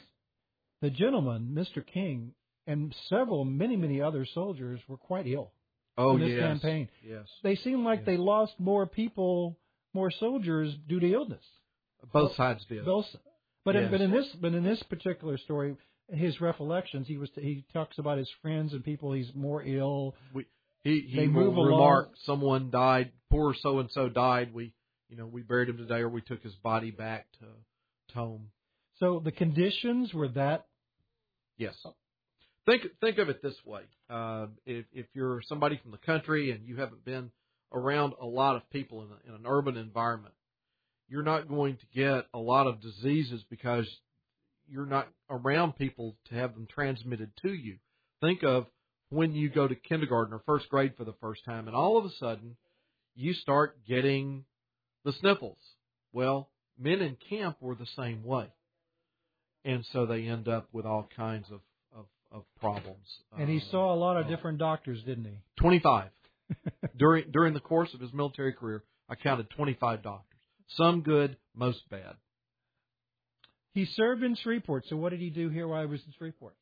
[0.83, 1.85] the gentleman, Mr.
[1.85, 2.33] King,
[2.67, 5.53] and several, many, many other soldiers were quite ill
[5.97, 6.41] Oh in this yes.
[6.41, 6.89] campaign.
[7.03, 7.27] Yes.
[7.43, 9.59] They seem like they lost more people,
[9.95, 11.45] more soldiers due to illness.
[12.13, 12.85] Both sides did.
[12.85, 13.07] Both,
[13.65, 13.91] but in, Yes.
[13.91, 15.77] but in this but in this particular story,
[16.11, 19.13] his recollections, he was he talks about his friends and people.
[19.13, 20.15] He's more ill.
[20.35, 20.47] We,
[20.83, 21.69] he he They will move along.
[21.69, 24.53] remark someone died, poor so and so died.
[24.53, 24.73] We
[25.09, 27.47] you know we buried him today, or we took his body back to,
[28.09, 28.51] to home.
[29.01, 30.67] So the conditions were that
[31.57, 31.75] Yes.
[32.67, 36.67] Think think of it this way: uh, if if you're somebody from the country and
[36.67, 37.31] you haven't been
[37.73, 40.35] around a lot of people in, a, in an urban environment,
[41.09, 43.87] you're not going to get a lot of diseases because
[44.69, 47.77] you're not around people to have them transmitted to you.
[48.21, 48.67] Think of
[49.11, 52.05] when you go to kindergarten or first grade for the first time, and all of
[52.05, 52.57] a sudden
[53.15, 54.45] you start getting
[55.05, 55.59] the sniffles.
[56.13, 58.47] Well, men in camp were the same way,
[59.65, 61.61] and so they end up with all kinds of
[61.97, 63.07] of, of problems.
[63.39, 65.39] and he Uh, saw a lot of different doctors, didn't he?
[65.59, 66.11] 25
[66.97, 68.83] during during the course of his military career.
[69.09, 70.34] I counted 25 doctors,
[70.69, 72.15] some good, most bad.
[73.75, 74.85] He served in Shreveport.
[74.89, 76.55] So what did he do here while he was in Shreveport?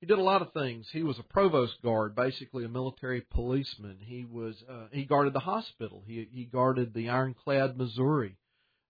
[0.00, 0.88] He did a lot of things.
[0.92, 3.98] He was a provost guard, basically a military policeman.
[4.00, 6.02] He was uh, he guarded the hospital.
[6.06, 8.36] He he guarded the ironclad Missouri.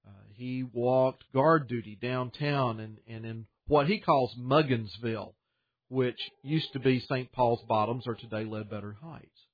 [0.07, 5.35] Uh, he walked guard duty downtown and and in what he calls Mugginsville,
[5.89, 7.31] which used to be St.
[7.33, 9.47] Paul's Bottoms or today Ledbetter Heights.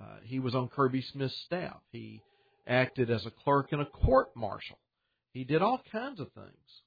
[0.00, 1.80] Uh, he was on Kirby Smith's staff.
[1.90, 2.22] He
[2.66, 4.78] acted as a clerk in a court martial.
[5.32, 6.82] He did all kinds of things.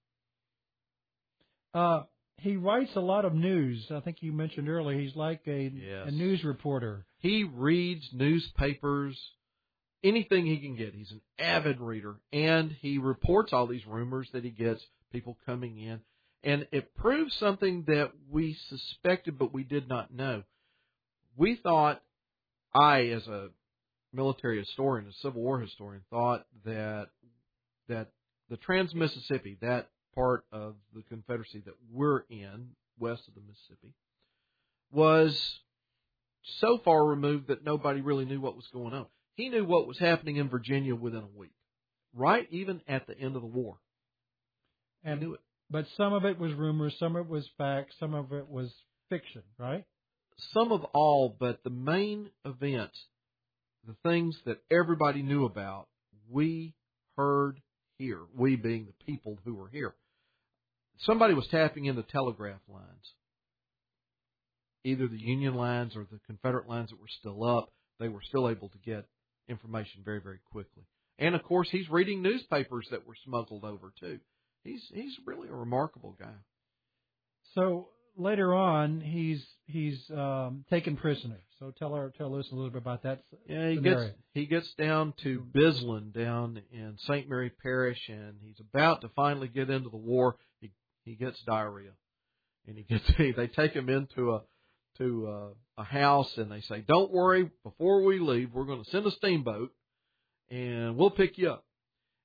[1.73, 2.03] Uh,
[2.37, 3.85] he writes a lot of news.
[3.91, 6.07] I think you mentioned earlier he's like a, Yes.
[6.07, 7.05] a news reporter.
[7.19, 9.17] He reads newspapers,
[10.03, 10.93] anything he can get.
[10.93, 15.77] He's an avid reader, and he reports all these rumors that he gets, people coming
[15.79, 16.01] in,
[16.43, 20.43] and it proves something that we suspected but we did not know.
[21.37, 22.01] We thought,
[22.73, 23.49] I as a
[24.15, 27.09] military historian, a Civil War historian, thought that
[27.87, 28.09] that
[28.49, 33.93] the Trans Mississippi, that part of the Confederacy that we're in, west of the Mississippi,
[34.91, 35.59] was
[36.59, 39.07] so far removed that nobody really knew what was going on.
[39.35, 41.51] He knew what was happening in Virginia within a week,
[42.13, 43.77] right even at the end of the war.
[45.03, 45.41] And knew it.
[45.69, 48.73] But some of it was rumors, some of it was fact, some of it was
[49.09, 49.83] fiction, right?
[50.53, 52.97] Some of all, but the main events,
[53.87, 55.87] the things that everybody knew about,
[56.29, 56.73] we
[57.17, 57.61] heard
[57.97, 59.93] here, we being the people who were here.
[60.99, 63.13] Somebody was tapping in the telegraph lines,
[64.83, 67.71] either the Union lines or the Confederate lines that were still up.
[67.99, 69.05] They were still able to get
[69.47, 70.83] information very, very quickly.
[71.17, 74.19] And of course, he's reading newspapers that were smuggled over too.
[74.63, 76.35] He's he's really a remarkable guy.
[77.53, 81.39] So later on, he's he's um, taken prisoner.
[81.59, 83.21] So tell our tell us a little bit about that.
[83.47, 83.99] Yeah, he scenario.
[83.99, 87.29] gets he gets down to Bisland down in St.
[87.29, 90.35] Mary Parish, and he's about to finally get into the war.
[90.59, 90.71] He
[91.03, 91.91] he gets diarrhea,
[92.67, 94.41] and he gets they take him into a
[94.97, 98.89] to a, a house and they say, "Don't worry, before we leave, we're going to
[98.89, 99.71] send a steamboat,
[100.49, 101.65] and we'll pick you up."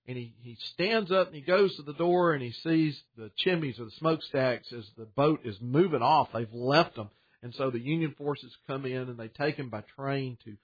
[0.07, 3.31] And he he stands up and he goes to the door and he sees the
[3.37, 6.31] chimneys or the smokestacks as the boat is moving off.
[6.33, 7.11] They've left them,
[7.43, 10.57] and so the Union forces come in and they take him by train to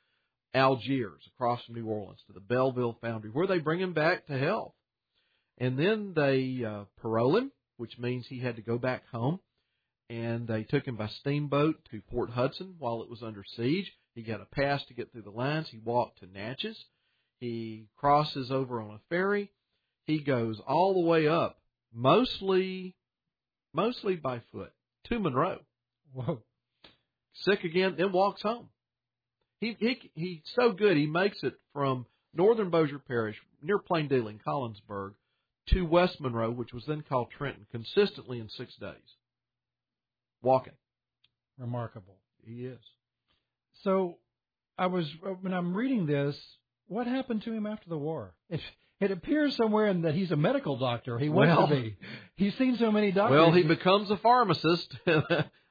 [0.55, 4.39] Algiers, across from New Orleans, to the Belleville Foundry, where they bring him back to
[4.39, 4.73] health.
[5.59, 9.41] And then they uh, parole him, which means he had to go back home
[10.09, 13.93] and they took him by steamboat to Port Hudson while it was under siege.
[14.15, 15.69] He got a pass to get through the lines.
[15.71, 16.79] He walked to Natchez.
[17.41, 19.51] He crosses over on a ferry.
[20.07, 21.59] He goes all the way up,
[21.93, 22.95] mostly,
[23.75, 24.73] mostly by foot,
[25.09, 25.61] to Monroe.
[26.13, 26.43] Whoa.
[27.43, 28.69] Sick again, then walks home.
[29.61, 30.97] He he he's so good.
[30.97, 35.15] He makes it from northern Bossier Parish near Plain Dealing, Collinsburg,
[35.71, 39.17] to West Monroe, which was then called Trenton, consistently in six days
[40.43, 40.75] walking.
[41.59, 42.17] Remarkable.
[42.45, 42.79] He is.
[43.83, 44.19] So,
[44.79, 46.37] I was when I'm reading this.
[46.89, 48.35] What happened to him after the war?
[48.49, 48.61] It,
[49.01, 51.19] it appears somewhere in that he's a medical doctor.
[51.19, 51.97] He wants well, to be.
[52.37, 53.37] He's seen so many doctors.
[53.37, 54.97] Well, he becomes a pharmacist.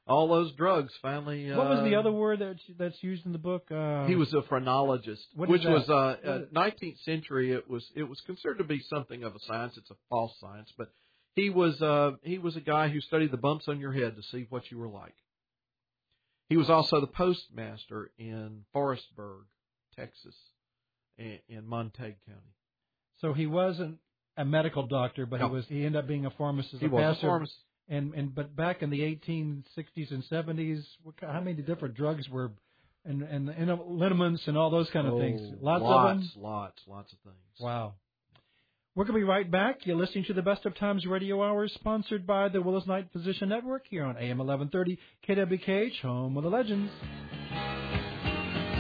[0.08, 1.52] All those drugs finally.
[1.52, 3.72] Uh, what was the other word that's that's used in the book?
[3.72, 5.94] Uh, he was a phrenologist, which was uh,
[6.28, 7.52] uh, 19th century.
[7.52, 9.78] It was it was considered to be something of a science.
[9.78, 10.92] It's a false science, but
[11.36, 14.22] he was uh, he was a guy who studied the bumps on your head to
[14.22, 15.16] see what you were like.
[16.50, 19.46] He was also the postmaster in Forestburg,
[19.96, 20.36] Texas,
[21.18, 22.54] in, in Montague County.
[23.18, 23.98] So he wasn't
[24.38, 25.48] a medical doctor, but no.
[25.48, 26.80] he was he ended up being a pharmacist.
[26.80, 27.60] He a was pastor, a pharmacist.
[27.88, 30.84] And and but back in the 1860s and 70s,
[31.22, 32.52] how many different drugs were,
[33.06, 35.42] and and, and liniments and all those kind of oh, things.
[35.62, 36.44] Lots, lots, of them.
[36.44, 37.36] Lots, lots of things.
[37.60, 37.94] Wow.
[38.96, 39.86] We're going to be right back.
[39.86, 43.50] You're listening to the Best of Times Radio Hour, sponsored by the Willis Knighton Physician
[43.50, 46.90] Network here on AM 1130 KWKH, home of the legends.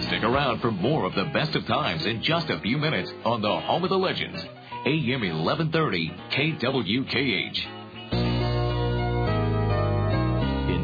[0.07, 3.41] Stick around for more of the Best of Times in just a few minutes on
[3.41, 4.41] the Home of the Legends,
[4.85, 7.74] AM 1130 KWKH.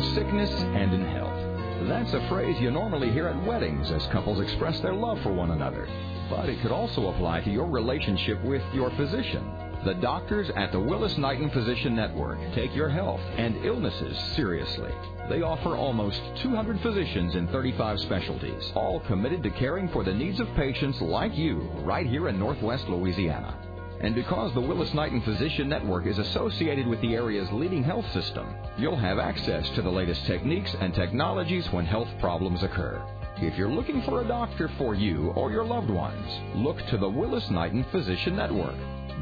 [0.02, 1.88] In sickness and in health.
[1.88, 5.52] That's a phrase you normally hear at weddings as couples express their love for one
[5.52, 5.88] another.
[6.28, 9.48] But it could also apply to your relationship with your physician.
[9.86, 14.92] The doctors at the Willis Knighton Physician Network take your health and illnesses seriously.
[15.30, 20.40] They offer almost 200 physicians in 35 specialties, all committed to caring for the needs
[20.40, 23.71] of patients like you right here in Northwest Louisiana.
[24.04, 28.56] And because the Willis Knighton Physician Network is associated with the area's leading health system,
[28.76, 33.00] you'll have access to the latest techniques and technologies when health problems occur.
[33.38, 37.08] If you're looking for a doctor for you or your loved ones, look to the
[37.08, 38.76] Willis Knighton Physician Network.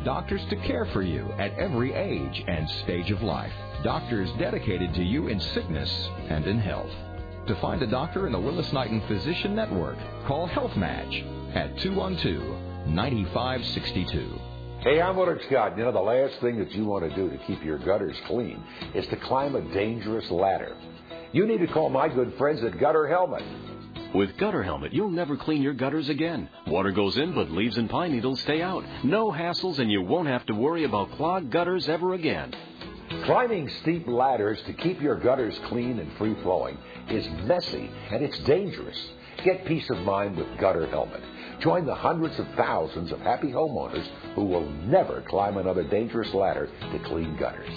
[0.06, 3.52] Doctors to care for you at every age and stage of life.
[3.84, 6.92] Doctors dedicated to you in sickness and in health.
[7.48, 11.22] To find a doctor in the Willis Knighton Physician Network, call Health Match
[11.54, 14.49] at 212 9562.
[14.82, 15.78] Hey, I'm Willard Scott.
[15.78, 18.64] You know, the last thing that you want to do to keep your gutters clean
[18.96, 20.74] is to climb a dangerous ladder.
[21.34, 23.44] You need to call my good friends at Gutter Helmet.
[24.16, 26.48] With Gutter Helmet, you'll never clean your gutters again.
[26.66, 28.86] Water goes in, but leaves and pine needles stay out.
[29.04, 32.56] No hassles, and you won't have to worry about clogged gutters ever again.
[33.26, 36.78] Climbing steep ladders to keep your gutters clean and free flowing
[37.10, 38.98] is messy and it's dangerous.
[39.44, 41.22] Get peace of mind with Gutter Helmet.
[41.62, 44.08] Join the hundreds of thousands of happy homeowners
[44.40, 47.70] who will never climb another dangerous ladder to clean gutters.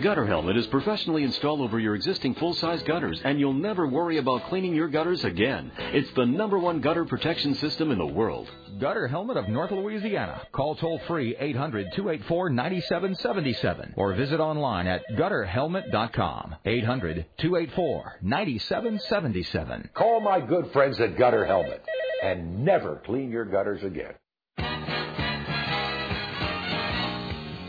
[0.00, 4.44] Gutter Helmet is professionally installed over your existing full-size gutters, and you'll never worry about
[4.44, 5.72] cleaning your gutters again.
[5.92, 8.48] It's the number one gutter protection system in the world.
[8.78, 10.40] Gutter Helmet of North Louisiana.
[10.52, 16.54] Call toll free 800 284 9777 or visit online at gutterhelmet.com.
[16.64, 19.90] 800 284 9777.
[19.94, 21.84] Call my good friends at Gutter Helmet
[22.22, 24.14] and never clean your gutters again.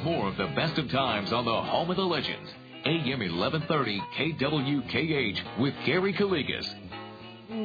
[0.08, 2.50] More of the best of times on the Home of the Legends,
[2.86, 6.66] AM 1130 KWKH with Gary Calligas.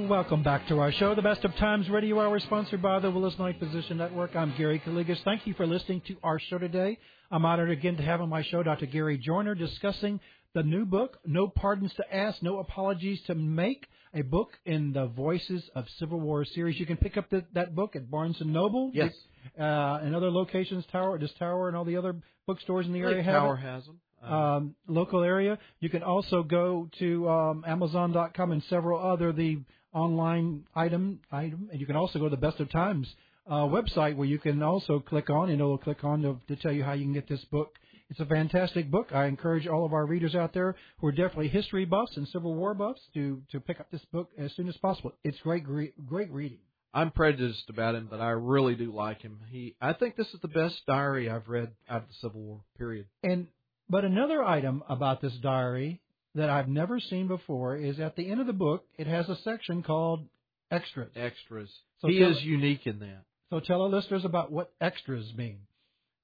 [0.09, 3.39] Welcome back to our show, the Best of Times Radio Hour, sponsored by the Willis
[3.39, 4.35] Knighton Physician Network.
[4.35, 5.23] I'm Gary Calligas.
[5.23, 6.99] Thank you for listening to our show today.
[7.31, 8.87] I'm honored again to have on my show Dr.
[8.87, 10.19] Gary Joiner discussing
[10.53, 15.07] the new book, No Pardons to Ask, No Apologies to Make, a book in the
[15.07, 16.79] Voices of Civil War series.
[16.79, 18.91] You can pick up the, that book at Barnes & Noble.
[18.93, 19.13] Yes.
[19.59, 22.15] Uh, and other locations, Tower, this Tower and all the other
[22.47, 23.61] bookstores in the area have Tower it.
[23.61, 24.01] has them.
[24.23, 25.59] Um, local area.
[25.81, 29.59] You can also go to um, Amazon.com and several other the
[29.93, 33.13] online item item, and you can also go to the Best of Times
[33.49, 36.73] uh, website where you can also click on, and it'll click on to, to tell
[36.73, 37.75] you how you can get this book
[38.11, 39.09] It's a fantastic book.
[39.13, 42.55] I encourage all of our readers out there who are definitely history buffs and Civil
[42.55, 45.13] War buffs to to pick up this book as soon as possible.
[45.25, 46.59] It's great, great, great reading.
[46.95, 49.39] I'm prejudiced about him, but I really do like him.
[49.51, 52.61] He, I think this is the best diary I've read out of the Civil War
[52.77, 53.07] period.
[53.23, 53.47] And
[53.89, 56.01] but another item about this diary
[56.35, 58.85] that I've never seen before is at the end of the book.
[58.99, 60.27] It has a section called
[60.71, 61.11] extras.
[61.17, 61.71] Extras.
[62.01, 63.25] So he tell- is unique in that.
[63.51, 65.59] So tell our listeners about what extras mean.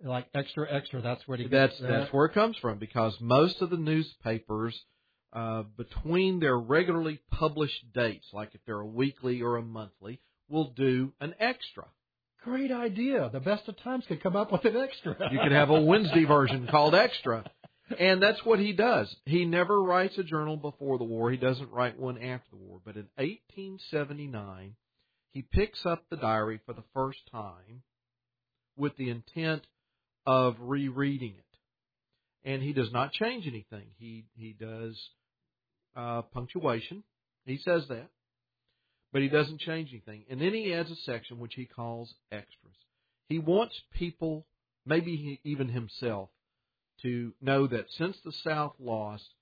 [0.05, 1.03] Like extra, extra.
[1.03, 1.88] That's where he That's that.
[1.88, 4.78] that's where it comes from because most of the newspapers,
[5.32, 10.70] uh, between their regularly published dates, like if they're a weekly or a monthly, will
[10.70, 11.84] do an extra.
[12.44, 13.28] Great idea.
[13.32, 15.16] The best of times could come up with an extra.
[15.32, 17.44] You could have a Wednesday version called Extra.
[17.99, 19.14] And that's what he does.
[19.24, 21.30] He never writes a journal before the war.
[21.30, 22.80] He doesn't write one after the war.
[22.84, 24.76] But in 1879,
[25.32, 27.82] he picks up the diary for the first time
[28.76, 29.66] with the intent
[30.27, 31.45] of rereading it.
[32.51, 33.87] And he does not change anything.
[33.99, 34.97] He he does
[35.97, 37.03] uh, punctuation.
[37.45, 38.09] He says that,
[39.12, 40.25] but he doesn't change anything.
[40.31, 42.75] And then he adds a section which he calls extras.
[43.29, 44.47] He wants people,
[44.87, 46.31] maybe he, even himself,
[47.03, 49.35] to know that since the South lost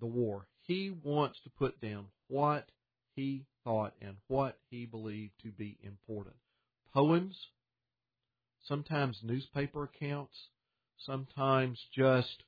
[0.00, 2.66] the war, he wants to put down what
[3.14, 6.36] he thought and what he believed to be important.
[6.92, 7.36] Poems,
[8.66, 10.34] sometimes newspaper accounts,
[10.98, 12.42] sometimes just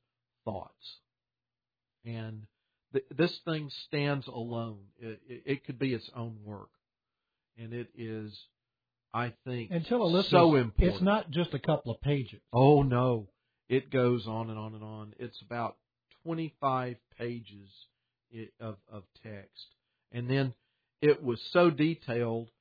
[0.45, 0.99] thoughts.
[2.05, 2.43] And
[2.93, 4.79] th- this thing stands alone.
[4.99, 6.69] It, it, it could be its own work.
[7.57, 8.37] And it is,
[9.13, 10.93] I think, tell a listener, so important.
[10.95, 12.39] it's not just a couple of pages.
[12.53, 13.29] Oh no,
[13.67, 15.13] it goes on and on and on.
[15.17, 15.77] It's about
[16.23, 17.69] 25 pages
[18.59, 19.65] of of text,
[20.11, 20.53] and then
[21.01, 22.51] it was so detailed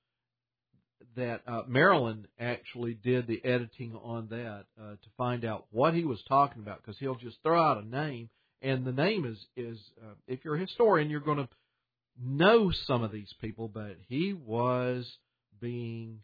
[1.17, 6.05] that uh, Marilyn actually did the editing on that uh, to find out what he
[6.05, 8.29] was talking about because he'll just throw out a name,
[8.63, 11.49] and the name is is uh, if you're a historian, you're going to
[12.23, 15.07] know some of these people, but he was
[15.61, 16.21] being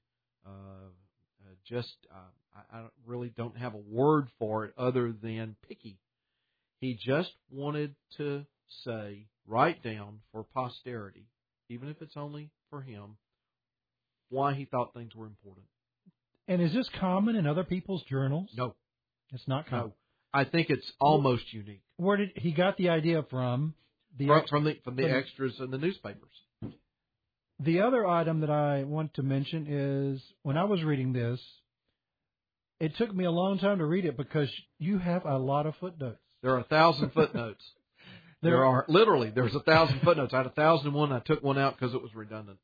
[0.47, 5.57] uh, uh, just uh, I, I really don't have a word for it other than
[5.69, 5.99] picky.
[6.81, 8.45] He just wanted to
[8.85, 11.27] say, write down for posterity,
[11.69, 13.17] even if it's only for him,
[14.33, 15.67] why he thought things were important.
[16.49, 18.51] And is this common in other people's journals?
[18.57, 18.75] No,
[19.33, 19.87] It's not common.
[19.89, 19.93] no,
[20.35, 23.75] I think it's almost unique Where did he got the idea from?
[24.19, 26.33] The from, ex- from the from the from- extras in the newspapers.
[27.61, 31.41] The other item that I want to mention is when I was reading this,
[32.81, 35.75] it took me a long time to read it because you have a lot of
[35.77, 36.19] footnotes.
[36.43, 37.63] There are a thousand footnotes.
[38.43, 40.35] There There are literally there's a thousand footnotes.
[40.35, 41.13] I had a thousand and one.
[41.13, 42.59] I took one out because it was redundant.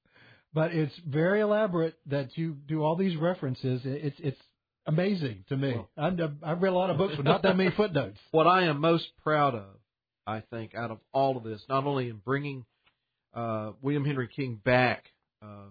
[0.54, 3.82] But it's very elaborate that you do all these references.
[3.84, 4.40] It's it's
[4.86, 5.74] amazing to me.
[5.74, 8.18] Well- I've, I've read a lot of books with not that many footnotes.
[8.30, 9.76] What I am most proud of,
[10.26, 12.64] I think, out of all of this, not only in bringing
[13.34, 15.04] uh, William Henry King back
[15.42, 15.68] uh,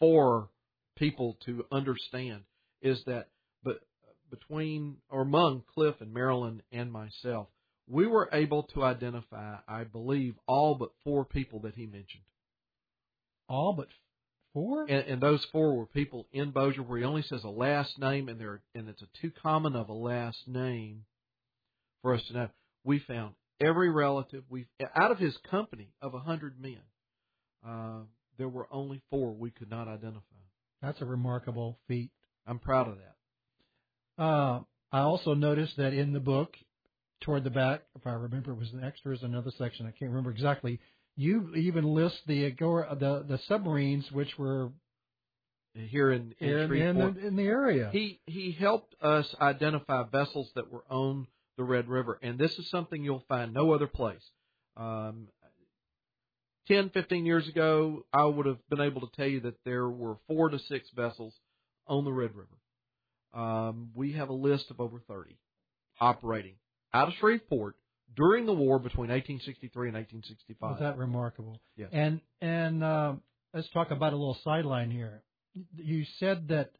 [0.00, 0.48] for
[0.96, 2.42] people to understand,
[2.82, 3.28] is that
[3.62, 3.80] but
[4.30, 7.46] between or among Cliff and Marilyn and myself,
[7.88, 12.24] we were able to identify, I believe, all but four people that he mentioned.
[13.48, 13.88] All but
[14.52, 14.82] four?
[14.82, 18.28] And, and those four were people in Bossier where he only says a last name,
[18.28, 21.04] and they're and it's a too common of a last name
[22.02, 22.48] for us to know.
[22.84, 24.44] We found every relative.
[24.48, 26.80] We out of his company of a hundred men,
[27.66, 28.00] uh,
[28.38, 30.20] there were only four we could not identify.
[30.82, 32.10] That's a remarkable feat.
[32.46, 34.22] I'm proud of that.
[34.22, 34.60] Uh,
[34.92, 36.54] I also noticed that in the book,
[37.20, 39.86] toward the back, if I remember, it was an extras, another section.
[39.86, 40.80] I can't remember exactly.
[41.16, 44.70] You even list the Agora, the the submarines which were
[45.74, 47.90] Here in, in, in, in, the, in the area.
[47.92, 52.68] He he helped us identify vessels that were on the Red River, and this is
[52.70, 54.22] something you'll find no other place.
[54.76, 55.28] Um,
[56.68, 60.16] 10, 15 years ago, I would have been able to tell you that there were
[60.26, 61.32] four to six vessels
[61.86, 62.48] on the Red River.
[63.32, 65.36] Um, we have a list of over 30
[66.00, 66.56] operating
[66.96, 67.76] out of Shreveport
[68.16, 70.70] during the war between 1863 and 1865.
[70.70, 71.60] Was that remarkable?
[71.76, 71.90] Yes.
[71.92, 73.14] And and uh,
[73.54, 75.22] let's talk about a little sideline here.
[75.76, 76.70] You said that.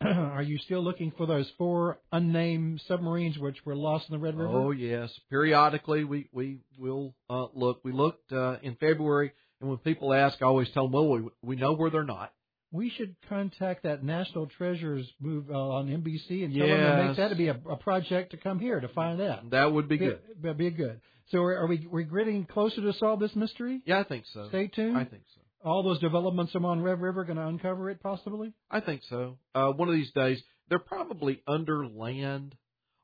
[0.04, 4.36] are you still looking for those four unnamed submarines which were lost in the Red
[4.36, 4.52] River?
[4.52, 7.80] Oh yes, periodically we we will uh, look.
[7.84, 11.28] We looked uh, in February, and when people ask, I always tell them, well, we
[11.42, 12.32] we know where they're not.
[12.74, 17.16] We should contact that National Treasures move uh, on NBC and tell them to make
[17.18, 19.48] that to be a, a project to come here to find that.
[19.52, 20.18] That would be good.
[20.42, 21.00] That'd be good.
[21.30, 23.80] So are, are we we're getting closer to solve this mystery?
[23.86, 24.48] Yeah, I think so.
[24.48, 24.96] Stay tuned.
[24.96, 25.40] I think so.
[25.64, 28.52] All those developments on Red River going to uncover it possibly.
[28.68, 29.38] I think so.
[29.54, 32.56] Uh, one of these days, they're probably under land,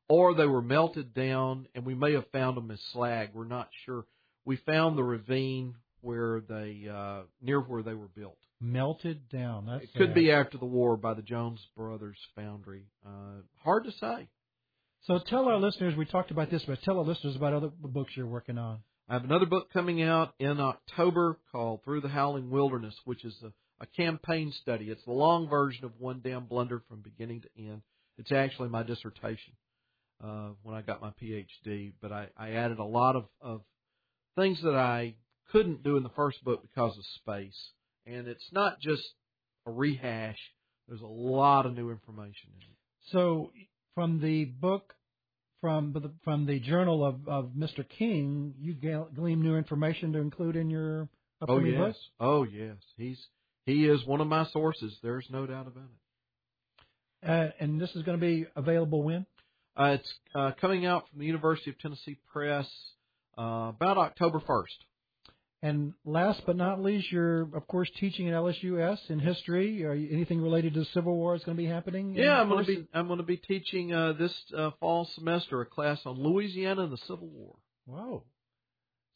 [0.08, 3.30] or they were melted down, and we may have found them as slag.
[3.34, 4.04] We're not sure.
[4.44, 8.36] We found the ravine where they uh, near where they were built.
[8.60, 9.66] Melted down.
[9.66, 10.14] That's It could sad.
[10.14, 12.84] be after the war by the Jones Brothers Foundry.
[13.06, 14.28] Uh, hard to say.
[15.04, 18.12] So tell our listeners, we talked about this, but tell our listeners about other books
[18.14, 18.80] you're working on.
[19.08, 23.34] I have another book coming out in October called Through the Howling Wilderness, which is
[23.42, 23.50] a,
[23.82, 24.90] a campaign study.
[24.90, 27.80] It's the long version of One Damn Blunder from beginning to end.
[28.18, 29.54] It's actually my dissertation
[30.22, 33.62] uh, when I got my PhD, but I, I added a lot of, of
[34.36, 35.14] things that I
[35.50, 37.58] couldn't do in the first book because of space.
[38.06, 39.02] And it's not just
[39.66, 40.38] a rehash.
[40.88, 42.76] There's a lot of new information in it.
[43.12, 43.52] So
[43.94, 44.94] from the book,
[45.60, 47.86] from the from the journal of, of Mr.
[47.88, 51.08] King, you glean new information to include in your
[51.42, 51.78] Oh upcoming yes.
[51.78, 51.96] book.
[52.18, 52.76] Oh yes.
[52.96, 53.18] He's
[53.66, 54.96] he is one of my sources.
[55.02, 57.28] There's no doubt about it.
[57.28, 59.26] Uh, and this is going to be available when?
[59.76, 62.66] Uh, it's uh, coming out from the University of Tennessee Press
[63.38, 64.64] uh, about October 1st.
[65.62, 69.84] And last but not least, you're of course teaching at LSUS in history.
[69.84, 72.14] Are you, anything related to the Civil War is going to be happening?
[72.14, 75.60] Yeah, I'm going to be I'm going to be teaching uh, this uh, fall semester
[75.60, 77.56] a class on Louisiana and the Civil War.
[77.86, 78.22] Wow.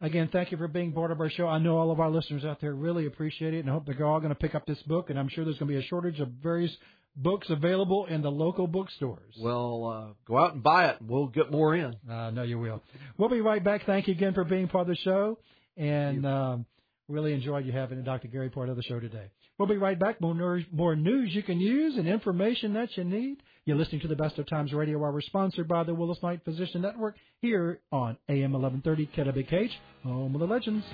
[0.00, 1.46] again, thank you for being part of our show.
[1.46, 4.04] I know all of our listeners out there really appreciate it, and I hope they're
[4.06, 5.10] all going to pick up this book.
[5.10, 6.74] And I'm sure there's going to be a shortage of various
[7.16, 9.34] books available in the local bookstores.
[9.40, 11.96] Well, uh, go out and buy it, we'll get more in.
[12.08, 12.82] I know you will.
[13.16, 13.86] We'll be right back.
[13.86, 15.38] Thank you again for being part of the show,
[15.76, 16.66] and um,
[17.08, 18.28] really enjoyed you having Dr.
[18.28, 19.30] Gary part of the show today.
[19.58, 20.20] We'll be right back.
[20.20, 23.42] More, ner- more news you can use and information that you need.
[23.66, 26.82] You're listening to the Best of Times Radio Hour, sponsored by the Willis Knighton Physician
[26.82, 29.70] Network here on AM 1130 KWKH,
[30.04, 30.84] home of the legends.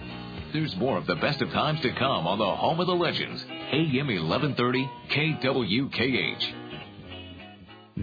[0.55, 3.45] There's more of the best of times to come on the home of the legends,
[3.45, 6.62] AM 1130 KWKH.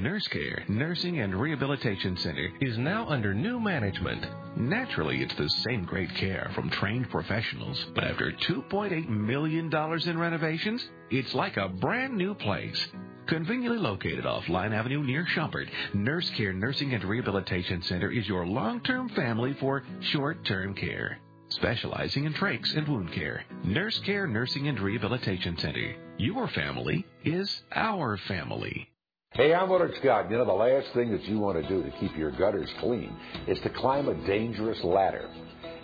[0.01, 4.25] Nurse Care Nursing and Rehabilitation Center is now under new management.
[4.55, 10.87] Naturally, it's the same great care from trained professionals, but after $2.8 million in renovations,
[11.11, 12.87] it's like a brand new place.
[13.27, 18.45] Conveniently located off Line Avenue near Schumpert, Nurse Care Nursing and Rehabilitation Center is your
[18.45, 21.19] long-term family for short-term care.
[21.49, 25.93] Specializing in trachs and wound care, Nurse Care Nursing and Rehabilitation Center.
[26.17, 28.88] Your family is our family.
[29.39, 30.29] Hey, I'm Willard Scott.
[30.29, 33.15] You know, the last thing that you want to do to keep your gutters clean
[33.47, 35.29] is to climb a dangerous ladder.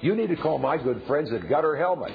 [0.02, 2.12] You need to call my good friends at Gutter Helmet.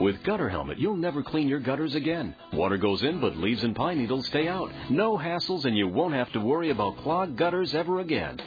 [0.00, 2.34] With Gutter Helmet, you'll never clean your gutters again.
[2.54, 4.70] Water goes in, but leaves and pine needles stay out.
[4.88, 8.40] No hassles, and you won't have to worry about clogged gutters ever again.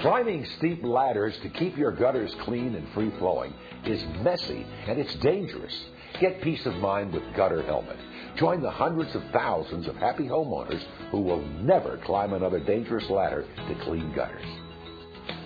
[0.00, 3.54] Climbing steep ladders to keep your gutters clean and free flowing
[3.86, 5.80] is messy and it's dangerous.
[6.18, 7.98] Get peace of mind with Gutter Helmet.
[8.36, 13.44] Join the hundreds of thousands of happy homeowners who will never climb another dangerous ladder
[13.68, 14.44] to clean gutters.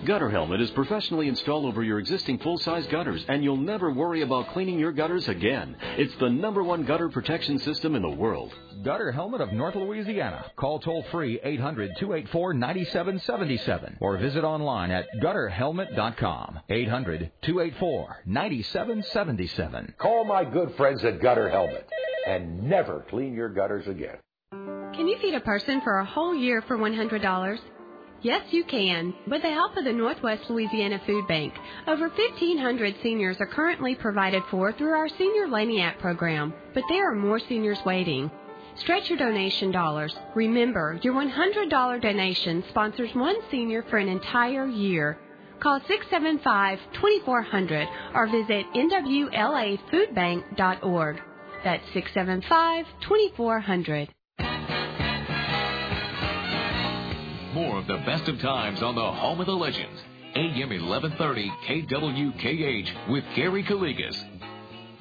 [0.05, 4.49] Gutter Helmet is professionally installed over your existing full-size gutters, and you'll never worry about
[4.49, 5.75] cleaning your gutters again.
[5.97, 8.53] It's the number one gutter protection system in the world.
[8.83, 10.51] Gutter Helmet of North Louisiana.
[10.55, 16.59] Call toll free 800 284 9777 or visit online at gutterhelmet.com.
[16.69, 19.95] 800 284 9777.
[19.97, 21.89] Call my good friends at Gutter Helmet
[22.27, 24.17] and never clean your gutters again.
[24.93, 27.59] Can you feed a person for a whole year for $100?
[28.21, 29.13] Yes, you can.
[29.27, 31.53] With the help of the Northwest Louisiana Food Bank,
[31.87, 37.15] over 1,500 seniors are currently provided for through our Senior Lagniappe program, but there are
[37.15, 38.31] more seniors waiting.
[38.75, 40.15] Stretch your donation dollars.
[40.35, 45.19] Remember, your $100 donation sponsors one senior for an entire year.
[45.59, 51.21] Call 675-2400 or visit nwlafoodbank.org.
[51.63, 54.09] That's 675-2400.
[57.53, 59.99] More of the best of times on the home of the legends.
[60.35, 64.21] AM 1130 KWKH with Gary Calligas.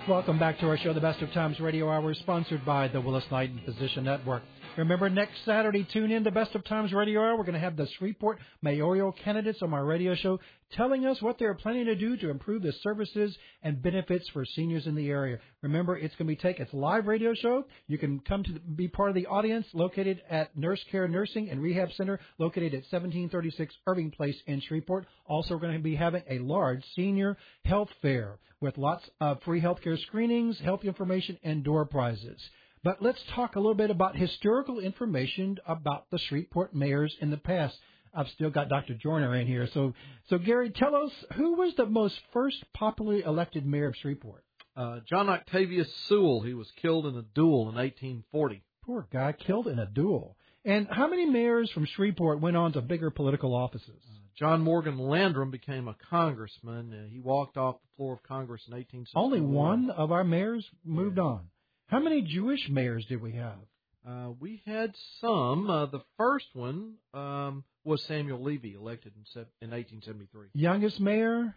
[0.09, 3.25] Welcome back to our show, The Best of Times Radio Hour, sponsored by the Willis
[3.31, 4.43] Knighton Physician Network.
[4.77, 7.39] Remember, next Saturday, tune in to Best of Times Radio Hour.
[7.39, 10.39] We're going to have the Shreveport mayoral candidates on my radio show
[10.73, 14.87] telling us what they're planning to do to improve the services and benefits for seniors
[14.87, 15.39] in the area.
[15.63, 17.65] Remember, it's going to be take it's a live radio show.
[17.87, 21.63] You can come to be part of the audience located at Nurse Care Nursing and
[21.63, 25.07] Rehab Center located at 1736 Irving Place in Shreveport.
[25.25, 29.63] Also, we're going to be having a large senior health fair with lots of free
[29.63, 32.43] healthcare screenings, health information, and door prizes.
[32.87, 37.37] But let's talk a little bit about historical information about the Shreveport mayors in the
[37.37, 37.77] past.
[38.15, 38.95] I've still got Dr.
[38.95, 39.69] Joiner in here.
[39.75, 39.93] So,
[40.31, 44.45] so Gary, tell us who was the most first popularly elected mayor of Shreveport?
[44.77, 46.43] Uh, John Octavius Sewell.
[46.43, 48.63] He was killed in a duel in 1840.
[48.85, 50.37] Poor guy, killed in a duel.
[50.65, 54.01] And how many mayors from Shreveport went on to bigger political offices?
[54.09, 56.95] Uh, John Morgan Landrum became a congressman.
[56.95, 59.25] Uh, he walked off the floor of Congress in 1861.
[59.25, 61.25] Only one of our mayors moved yeah.
[61.25, 61.49] on.
[61.89, 63.59] How many Jewish mayors did we have?
[64.07, 65.71] Uh, we had some.
[65.71, 70.49] Uh, the first one um, was Samuel Levy, elected in, in 1873.
[70.55, 71.55] Youngest mayor?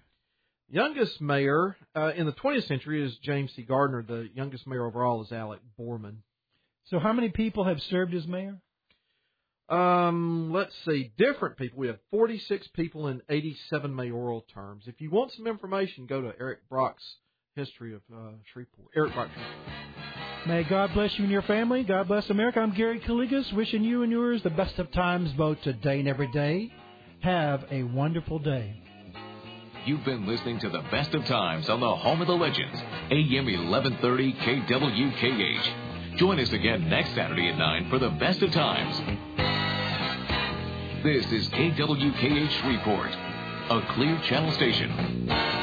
[0.69, 3.63] Youngest mayor uh, in the 20th century is James C.
[3.63, 4.03] Gardner.
[4.03, 6.17] The youngest mayor overall is Alec Borman.
[6.86, 8.59] So, how many people have served as mayor?
[9.67, 11.80] Um, let's see, different people.
[11.80, 14.86] We have 46 people in 87 mayoral terms.
[14.88, 17.17] If you want some information, go to Eric Brock's
[17.55, 18.89] history of uh, Shreveport.
[18.95, 19.30] Eric Brock.
[20.46, 21.84] May God bless you and your family.
[21.84, 22.62] God bless America.
[22.62, 26.32] I'm Gary Calligas, wishing you and yours the best of times both today and every
[26.32, 26.72] day.
[27.22, 28.82] Have a wonderful day.
[29.86, 32.80] You've been listening to the best of times on the home of the legends,
[33.12, 36.18] AM 1130 KWKH.
[36.18, 38.98] Join us again next Saturday at 9 for the best of times.
[41.04, 43.12] This is KWKH Report,
[43.70, 45.59] a clear channel station.